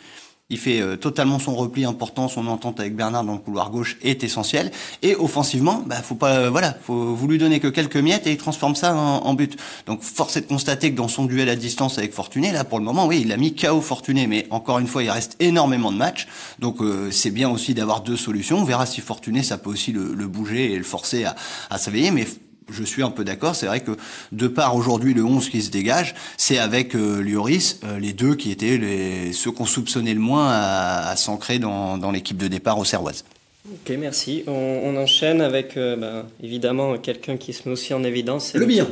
il 0.53 0.59
fait 0.59 0.83
euh, 0.83 0.97
totalement 0.97 1.39
son 1.39 1.55
repli 1.57 1.85
important, 1.87 2.29
son 2.29 2.47
entente 2.47 2.79
avec 2.79 2.95
Bernard 2.95 3.25
dans 3.25 3.33
le 3.33 3.39
couloir 3.39 3.71
gauche 3.71 3.97
est 4.03 4.23
essentiel. 4.23 4.71
Et 5.03 5.17
offensivement, 5.17 5.83
bah 5.87 5.97
faut 5.97 6.15
pas, 6.15 6.35
euh, 6.35 6.51
voilà, 6.51 6.77
faut 6.85 7.15
vous 7.15 7.27
lui 7.27 7.39
donner 7.39 7.59
que 7.59 7.69
quelques 7.69 7.97
miettes 7.97 8.27
et 8.27 8.33
il 8.33 8.37
transforme 8.37 8.75
ça 8.75 8.95
en, 8.95 9.25
en, 9.25 9.35
but. 9.35 9.57
Donc 9.87 10.03
force 10.03 10.37
est 10.37 10.43
de 10.43 10.47
constater 10.47 10.91
que 10.93 10.97
dans 10.97 11.09
son 11.09 11.25
duel 11.25 11.49
à 11.49 11.57
distance 11.57 11.97
avec 11.97 12.13
Fortuné, 12.13 12.53
là 12.53 12.65
pour 12.65 12.79
le 12.79 12.85
moment, 12.85 13.07
oui, 13.07 13.23
il 13.25 13.33
a 13.33 13.39
mis 13.39 13.55
KO 13.55 13.81
Fortuné, 13.81 14.27
mais 14.27 14.47
encore 14.51 14.79
une 14.79 14.87
fois, 14.87 15.03
il 15.03 15.11
reste 15.11 15.37
énormément 15.41 15.91
de 15.91 15.97
matchs. 15.97 16.29
Donc 16.59 16.83
euh, 16.83 17.11
c'est 17.11 17.31
bien 17.31 17.49
aussi 17.49 17.73
d'avoir 17.73 18.03
deux 18.03 18.19
solutions. 18.19 18.59
On 18.59 18.65
verra 18.65 18.85
si 18.85 19.01
Fortuné, 19.01 19.43
ça 19.43 19.57
peut 19.57 19.71
aussi 19.71 19.91
le, 19.91 20.13
le 20.13 20.29
bouger 20.29 20.73
et 20.73 20.77
le 20.77 20.85
forcer 20.85 21.25
à, 21.25 21.35
à 21.71 21.79
s'éveiller, 21.79 22.11
mais 22.11 22.27
je 22.71 22.85
suis 22.85 23.03
un 23.03 23.11
peu 23.11 23.25
d'accord. 23.25 23.55
C'est 23.55 23.67
vrai 23.67 23.81
que 23.81 23.93
de 24.33 24.49
part 24.49 24.77
aujourd'hui 24.77 25.15
le 25.15 25.25
11 25.25 25.49
qui 25.49 25.63
se 25.63 25.71
dégage, 25.71 26.15
c'est 26.37 26.59
avec 26.59 26.95
euh, 26.95 27.21
Lioris 27.23 27.81
euh, 27.85 27.99
les 27.99 28.13
deux 28.13 28.35
qui 28.35 28.51
étaient 28.51 28.79
les, 28.79 29.33
ceux 29.33 29.51
qu'on 29.51 29.67
soupçonnait 29.67 30.15
le 30.15 30.21
moins 30.21 30.49
à, 30.51 31.09
à 31.11 31.17
s'ancrer 31.17 31.59
dans, 31.59 31.99
dans 31.99 32.11
l'équipe 32.11 32.37
de 32.37 32.49
départ 32.49 32.79
au 32.79 32.85
Serroise. 32.85 33.25
Ok, 33.71 33.95
merci. 33.97 34.43
On, 34.47 34.81
on 34.85 34.97
enchaîne 34.97 35.41
avec 35.41 35.77
euh, 35.77 35.97
bah, 35.97 36.27
évidemment 36.43 36.99
quelqu'un 36.99 37.37
qui 37.37 37.53
se 37.53 37.69
met 37.69 37.73
aussi 37.73 37.95
en 37.95 38.03
évidence. 38.03 38.55
Le 38.55 38.67
bien. 38.67 38.89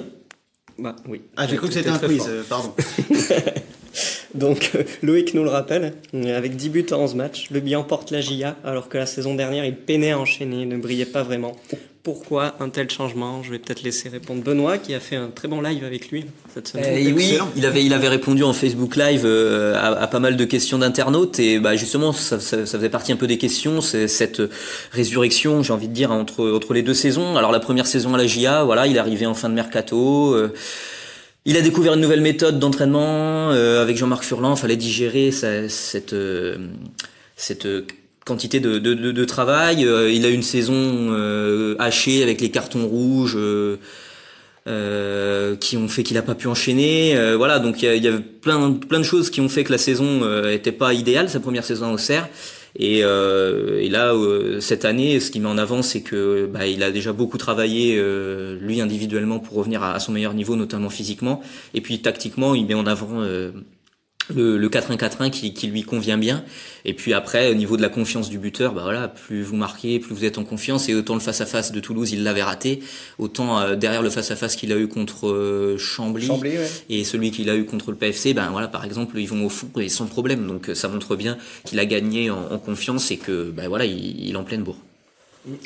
Bah 0.78 0.94
oui. 1.08 1.22
Ah, 1.36 1.46
j'ai 1.46 1.56
cru 1.56 1.68
que 1.68 1.74
c'était 1.74 1.90
un 1.90 1.98
quiz, 1.98 2.24
euh, 2.28 2.42
pardon. 2.48 2.72
Donc 4.34 4.70
Loïc 5.02 5.34
nous 5.34 5.42
le 5.42 5.50
rappelle, 5.50 5.94
avec 6.14 6.54
10 6.54 6.68
buts 6.68 6.86
en 6.92 6.98
11 6.98 7.14
matchs, 7.16 7.50
le 7.50 7.58
bilan 7.58 7.82
porte 7.82 8.12
la 8.12 8.20
GIA, 8.20 8.56
alors 8.62 8.88
que 8.88 8.96
la 8.96 9.06
saison 9.06 9.34
dernière 9.34 9.64
il 9.64 9.74
peinait 9.74 10.12
à 10.12 10.18
enchaîner, 10.20 10.66
ne 10.66 10.76
brillait 10.76 11.04
pas 11.04 11.24
vraiment. 11.24 11.56
Pourquoi 12.02 12.54
un 12.60 12.70
tel 12.70 12.88
changement? 12.90 13.42
Je 13.42 13.50
vais 13.50 13.58
peut-être 13.58 13.82
laisser 13.82 14.08
répondre 14.08 14.42
Benoît 14.42 14.78
qui 14.78 14.94
a 14.94 15.00
fait 15.00 15.16
un 15.16 15.28
très 15.28 15.48
bon 15.48 15.60
live 15.60 15.84
avec 15.84 16.10
lui 16.10 16.24
cette 16.54 16.68
semaine. 16.68 16.96
Eh 16.96 17.12
oui, 17.12 17.38
il 17.56 17.66
avait, 17.66 17.84
il 17.84 17.92
avait 17.92 18.08
répondu 18.08 18.42
en 18.42 18.52
Facebook 18.52 18.96
Live 18.96 19.22
euh, 19.24 19.74
à, 19.76 20.06
pas 20.06 20.18
mal 20.18 20.36
de 20.36 20.44
questions 20.44 20.78
d'internautes 20.78 21.38
et 21.38 21.58
bah 21.58 21.76
justement 21.76 22.12
ça, 22.12 22.40
ça, 22.40 22.64
ça, 22.64 22.78
faisait 22.78 22.88
partie 22.88 23.12
un 23.12 23.16
peu 23.16 23.26
des 23.26 23.38
questions, 23.38 23.80
c'est 23.82 24.08
cette 24.08 24.40
résurrection, 24.92 25.62
j'ai 25.62 25.72
envie 25.72 25.88
de 25.88 25.92
dire 25.92 26.10
entre 26.10 26.50
entre 26.50 26.72
les 26.72 26.82
deux 26.82 26.94
saisons. 26.94 27.36
Alors 27.36 27.52
la 27.52 27.60
première 27.60 27.86
saison 27.86 28.14
à 28.14 28.18
la 28.18 28.26
GIA, 28.26 28.64
voilà, 28.64 28.86
il 28.86 28.96
est 28.96 29.00
arrivé 29.00 29.26
en 29.26 29.34
fin 29.34 29.48
de 29.48 29.54
mercato. 29.54 30.34
Euh, 30.34 30.54
il 31.46 31.56
a 31.56 31.62
découvert 31.62 31.94
une 31.94 32.00
nouvelle 32.00 32.20
méthode 32.20 32.58
d'entraînement 32.58 33.50
euh, 33.50 33.82
avec 33.82 33.96
Jean-Marc 33.96 34.24
Furlan. 34.24 34.56
Fallait 34.56 34.76
digérer 34.76 35.30
cette 35.32 36.12
euh, 36.12 36.58
cette 37.36 37.66
quantité 38.24 38.60
de, 38.60 39.24
travail. 39.24 39.86
Euh, 39.86 40.10
il 40.10 40.24
a 40.24 40.28
une 40.28 40.42
saison 40.42 41.12
hachée 41.78 42.22
avec 42.22 42.40
les 42.40 42.50
cartons 42.50 42.86
rouges. 42.86 43.38
qui 45.60 45.76
ont 45.76 45.88
fait 45.88 46.02
qu'il 46.02 46.16
n'a 46.16 46.22
pas 46.22 46.34
pu 46.34 46.48
enchaîner. 46.48 47.34
voilà, 47.36 47.58
donc 47.58 47.82
il 47.82 48.02
y, 48.02 48.08
a, 48.08 48.12
plein, 48.40 48.70
de 48.70 49.02
choses 49.02 49.30
qui 49.30 49.40
ont 49.40 49.48
fait 49.48 49.64
que 49.64 49.72
la 49.72 49.78
saison 49.78 50.24
n'était 50.44 50.72
pas 50.72 50.94
idéale, 50.94 51.28
sa 51.28 51.40
première 51.40 51.64
saison 51.64 51.92
au 51.92 51.98
Serre. 51.98 52.28
Et, 52.76 53.00
euh, 53.02 53.80
et 53.80 53.88
là, 53.88 54.14
euh, 54.14 54.60
cette 54.60 54.84
année, 54.84 55.18
ce 55.20 55.30
qui 55.30 55.40
met 55.40 55.48
en 55.48 55.58
avant, 55.58 55.82
c'est 55.82 56.02
que 56.02 56.46
bah, 56.46 56.66
il 56.66 56.82
a 56.82 56.90
déjà 56.90 57.12
beaucoup 57.12 57.38
travaillé 57.38 57.96
euh, 57.98 58.58
lui 58.60 58.80
individuellement 58.80 59.40
pour 59.40 59.56
revenir 59.56 59.82
à, 59.82 59.98
son 59.98 60.12
meilleur 60.12 60.34
niveau, 60.34 60.56
notamment 60.56 60.90
physiquement. 60.90 61.42
Et 61.74 61.80
puis 61.80 62.00
tactiquement, 62.00 62.54
il 62.54 62.66
met 62.66 62.74
en 62.74 62.86
avant 62.86 63.24
le, 64.34 64.58
le 64.58 64.68
4-1-4-1 64.68 65.30
qui, 65.30 65.52
qui, 65.54 65.66
lui 65.66 65.82
convient 65.82 66.18
bien. 66.18 66.44
Et 66.84 66.94
puis 66.94 67.12
après, 67.12 67.50
au 67.50 67.54
niveau 67.54 67.76
de 67.76 67.82
la 67.82 67.88
confiance 67.88 68.30
du 68.30 68.38
buteur, 68.38 68.72
bah 68.72 68.82
voilà, 68.82 69.08
plus 69.08 69.42
vous 69.42 69.56
marquez, 69.56 69.98
plus 69.98 70.14
vous 70.14 70.24
êtes 70.24 70.38
en 70.38 70.44
confiance. 70.44 70.88
Et 70.88 70.94
autant 70.94 71.14
le 71.14 71.20
face-à-face 71.20 71.72
de 71.72 71.80
Toulouse, 71.80 72.12
il 72.12 72.22
l'avait 72.22 72.42
raté, 72.42 72.80
autant 73.18 73.60
euh, 73.60 73.76
derrière 73.76 74.02
le 74.02 74.10
face-à-face 74.10 74.56
qu'il 74.56 74.72
a 74.72 74.76
eu 74.76 74.88
contre 74.88 75.28
euh, 75.28 75.76
Chambly, 75.78 76.26
Chambly 76.26 76.50
ouais. 76.58 76.68
et 76.88 77.04
celui 77.04 77.30
qu'il 77.30 77.50
a 77.50 77.56
eu 77.56 77.64
contre 77.64 77.90
le 77.90 77.96
PFC, 77.96 78.34
ben 78.34 78.50
voilà, 78.50 78.68
par 78.68 78.84
exemple, 78.84 79.18
ils 79.18 79.28
vont 79.28 79.44
au 79.44 79.50
fond 79.50 79.68
et 79.78 79.88
sans 79.88 80.06
problème. 80.06 80.46
Donc 80.46 80.70
euh, 80.70 80.74
ça 80.74 80.88
montre 80.88 81.16
bien 81.16 81.36
qu'il 81.64 81.78
a 81.78 81.86
gagné 81.86 82.30
en, 82.30 82.52
en, 82.52 82.58
confiance 82.58 83.10
et 83.10 83.16
que 83.16 83.50
ben 83.50 83.68
voilà, 83.68 83.84
il, 83.84 84.26
il 84.26 84.32
est 84.32 84.36
en 84.36 84.44
pleine 84.44 84.62
bourre. 84.62 84.78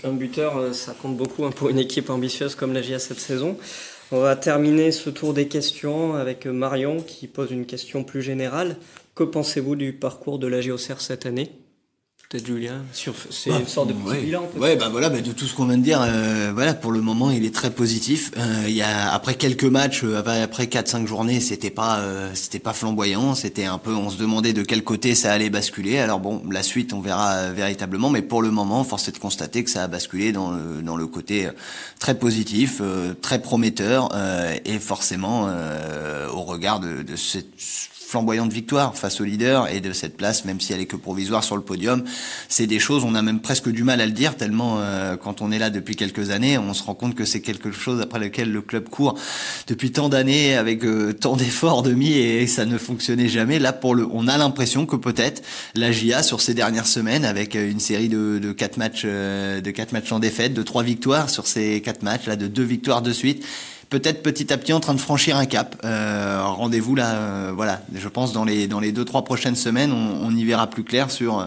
Un 0.05 0.13
buteur, 0.13 0.73
ça 0.73 0.95
compte 1.01 1.17
beaucoup 1.17 1.45
hein, 1.45 1.51
pour 1.51 1.69
une 1.69 1.81
équipe 1.81 2.09
ambitieuse 2.09 2.55
comme 2.55 2.73
la 2.73 2.81
GIA 2.81 3.01
cette 3.01 3.19
saison. 3.19 3.59
On 4.13 4.21
va 4.21 4.37
terminer 4.37 4.93
ce 4.93 5.11
tour 5.11 5.33
des 5.33 5.49
questions 5.49 6.15
avec 6.15 6.47
Marion 6.47 7.01
qui 7.01 7.27
pose 7.27 7.51
une 7.51 7.67
question 7.67 8.05
plus 8.05 8.23
générale. 8.23 8.77
Que 9.15 9.25
pensez-vous 9.25 9.77
du 9.77 9.93
parcours 9.95 10.39
de 10.39 10.47
la 10.47 10.61
GOCR 10.61 11.01
cette 11.01 11.25
année? 11.27 11.51
Peut-être 12.35 12.49
Julien, 12.49 12.83
c'est 12.93 13.51
bah, 13.51 13.61
une 13.61 13.67
sorte 13.69 13.91
de 13.91 13.93
petit 13.93 14.09
ouais. 14.09 14.21
bilan. 14.23 14.49
Ouais, 14.57 14.75
bah 14.75 14.89
voilà, 14.91 15.09
bah 15.09 15.21
de 15.21 15.31
tout 15.31 15.45
ce 15.45 15.55
qu'on 15.55 15.67
vient 15.67 15.79
de 15.79 15.85
dire, 15.85 16.01
euh, 16.03 16.51
voilà, 16.53 16.75
pour 16.75 16.91
le 16.91 17.01
moment, 17.01 17.31
il 17.31 17.45
est 17.45 17.55
très 17.55 17.71
positif. 17.71 18.33
Euh, 18.37 18.65
il 18.67 18.75
y 18.75 18.83
a 18.83 19.13
après 19.15 19.37
quelques 19.37 19.63
matchs, 19.63 20.03
euh, 20.03 20.21
après 20.43 20.65
4-5 20.65 21.07
journées, 21.07 21.39
c'était 21.39 21.71
pas, 21.71 21.99
euh, 22.01 22.33
c'était 22.35 22.59
pas 22.59 22.73
flamboyant, 22.73 23.37
c'était 23.37 23.67
un 23.67 23.79
peu, 23.79 23.93
on 23.93 24.11
se 24.11 24.17
demandait 24.17 24.53
de 24.53 24.63
quel 24.63 24.83
côté 24.83 25.15
ça 25.15 25.33
allait 25.33 25.49
basculer. 25.49 26.01
Alors 26.01 26.19
bon, 26.19 26.43
la 26.51 26.65
suite, 26.65 26.93
on 26.93 27.01
verra 27.01 27.35
euh, 27.35 27.53
véritablement, 27.55 28.11
mais 28.11 28.21
pour 28.23 28.43
le 28.43 28.51
moment, 28.51 28.83
force 28.83 29.07
est 29.07 29.13
de 29.13 29.19
constater 29.19 29.63
que 29.63 29.71
ça 29.71 29.85
a 29.85 29.87
basculé 29.87 30.33
dans 30.33 30.51
le, 30.51 30.83
dans 30.83 30.97
le 30.97 31.07
côté 31.07 31.49
très 32.01 32.19
positif, 32.19 32.83
très 33.23 33.41
prometteur, 33.41 34.09
et 34.65 34.81
forcément, 34.81 35.49
au 36.35 36.43
regard 36.43 36.81
de, 36.81 37.03
de 37.03 37.15
cette 37.15 37.47
flamboyante 38.07 38.53
victoire 38.53 38.97
face 38.97 39.21
au 39.21 39.25
leader 39.25 39.69
et 39.69 39.81
de 39.81 39.93
cette 39.93 40.17
place, 40.17 40.45
même 40.45 40.61
si 40.61 40.73
elle 40.73 40.81
est 40.81 40.87
que 40.87 40.97
provisoire 40.97 41.43
sur 41.43 41.57
le 41.57 41.63
podium, 41.63 42.05
c'est 42.49 42.67
des 42.67 42.79
choses, 42.79 43.05
on 43.05 43.15
a 43.15 43.23
même 43.23 43.41
presque 43.41 43.69
du 43.69 43.83
mal 43.85 44.01
à 44.01 44.07
le 44.07 44.13
dire, 44.13 44.37
tellement 44.37 44.77
euh, 44.79 45.17
quand 45.17 45.43
on 45.43 45.51
est 45.51 45.59
là 45.59 45.71
depuis 45.71 45.97
quelques 45.97 46.31
années, 46.31 46.59
on 46.59 46.75
se 46.75 46.83
rend 46.83 46.95
compte 46.95 47.15
que 47.15 47.25
c'est 47.25 47.41
quelque 47.41 47.73
chose 47.73 48.01
après 48.01 48.19
lequel 48.19 48.53
le 48.53 48.63
club 48.63 48.89
court 48.89 49.19
depuis 49.67 49.91
tant 49.93 50.09
d'années, 50.09 50.57
avec 50.57 50.85
euh, 50.85 51.13
tant 51.13 51.37
d'efforts 51.37 51.83
de 51.83 51.93
mis 51.93 52.13
et 52.13 52.47
ça 52.47 52.67
ne 52.67 52.79
fonctionnait 52.79 53.29
jamais. 53.29 53.59
Là, 53.59 53.73
pour 53.73 53.95
le, 53.95 54.07
on 54.13 54.29
a 54.29 54.37
l'impression 54.37 54.87
que 54.87 54.97
peut-être 54.97 55.43
la 55.75 55.91
GIA 55.91 56.23
sur 56.23 56.41
ces 56.41 56.55
dernières 56.55 56.87
semaines, 56.87 57.25
avec 57.25 57.55
une 57.55 57.81
série 57.81 58.09
de, 58.09 58.39
de 58.39 58.53
quatre 58.53 58.77
matchs, 58.77 59.03
euh, 59.05 59.61
de 59.61 59.71
quatre 59.71 59.93
matchs 59.93 60.13
en 60.13 60.19
défaite, 60.19 60.55
de 60.55 60.63
trois 60.63 60.83
victoires 60.83 61.31
sur 61.31 61.47
ces 61.47 61.81
quatre 61.81 62.03
matchs, 62.03 62.27
là, 62.27 62.37
de 62.37 62.47
deux 62.47 62.63
victoires 62.63 63.03
de 63.03 63.13
suite, 63.13 63.45
peut-être 63.91 64.23
petit 64.23 64.53
à 64.53 64.59
petit 64.59 64.73
en 64.73 64.81
train 64.81 64.95
de 64.95 65.01
franchir 65.01 65.37
un 65.37 65.47
cap. 65.47 65.77
Euh, 65.85 66.43
Rendez-vous 66.45 66.95
là, 66.95 67.15
euh, 67.15 67.53
voilà. 67.55 67.81
Je 67.95 68.09
pense 68.09 68.33
dans 68.33 68.45
les 68.45 68.67
dans 68.67 68.81
les 68.81 68.93
deux 68.93 69.05
trois 69.05 69.25
prochaines 69.25 69.57
semaines, 69.57 69.93
on, 69.93 70.27
on 70.27 70.35
y 70.35 70.45
verra 70.45 70.69
plus 70.69 70.85
clair 70.85 71.11
sur 71.11 71.39
euh, 71.41 71.47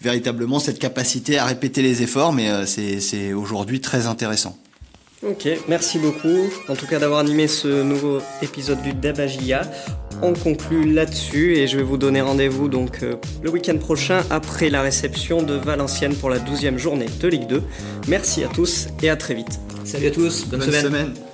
véritablement 0.00 0.58
cette 0.58 0.78
capacité 0.78 1.38
à 1.38 1.44
répéter 1.44 1.82
les 1.82 2.02
efforts. 2.02 2.32
Mais 2.32 2.50
euh, 2.50 2.66
c'est 2.66 3.32
aujourd'hui 3.32 3.80
très 3.80 4.06
intéressant. 4.06 4.56
Ok, 5.22 5.46
merci 5.68 5.98
beaucoup 5.98 6.48
en 6.70 6.74
tout 6.74 6.86
cas 6.86 6.98
d'avoir 6.98 7.20
animé 7.20 7.46
ce 7.46 7.82
nouveau 7.82 8.20
épisode 8.40 8.80
du 8.80 8.94
Dabagia. 8.94 9.62
On 10.22 10.32
conclut 10.32 10.90
là-dessus 10.90 11.56
et 11.58 11.66
je 11.66 11.76
vais 11.76 11.82
vous 11.82 11.98
donner 11.98 12.22
rendez-vous 12.22 12.68
donc 12.68 13.02
euh, 13.02 13.16
le 13.42 13.50
week-end 13.50 13.76
prochain 13.76 14.22
après 14.30 14.70
la 14.70 14.80
réception 14.80 15.42
de 15.42 15.52
Valenciennes 15.52 16.14
pour 16.14 16.30
la 16.30 16.38
12e 16.38 16.78
journée 16.78 17.06
de 17.20 17.28
Ligue 17.28 17.46
2. 17.48 17.62
Merci 18.08 18.44
à 18.44 18.48
tous 18.48 18.88
et 19.02 19.10
à 19.10 19.16
très 19.16 19.34
vite. 19.34 19.60
Salut 19.84 20.06
à 20.06 20.10
tous, 20.10 20.46
bonne, 20.46 20.60
bonne 20.60 20.68
semaine. 20.70 20.84
semaine. 20.84 21.29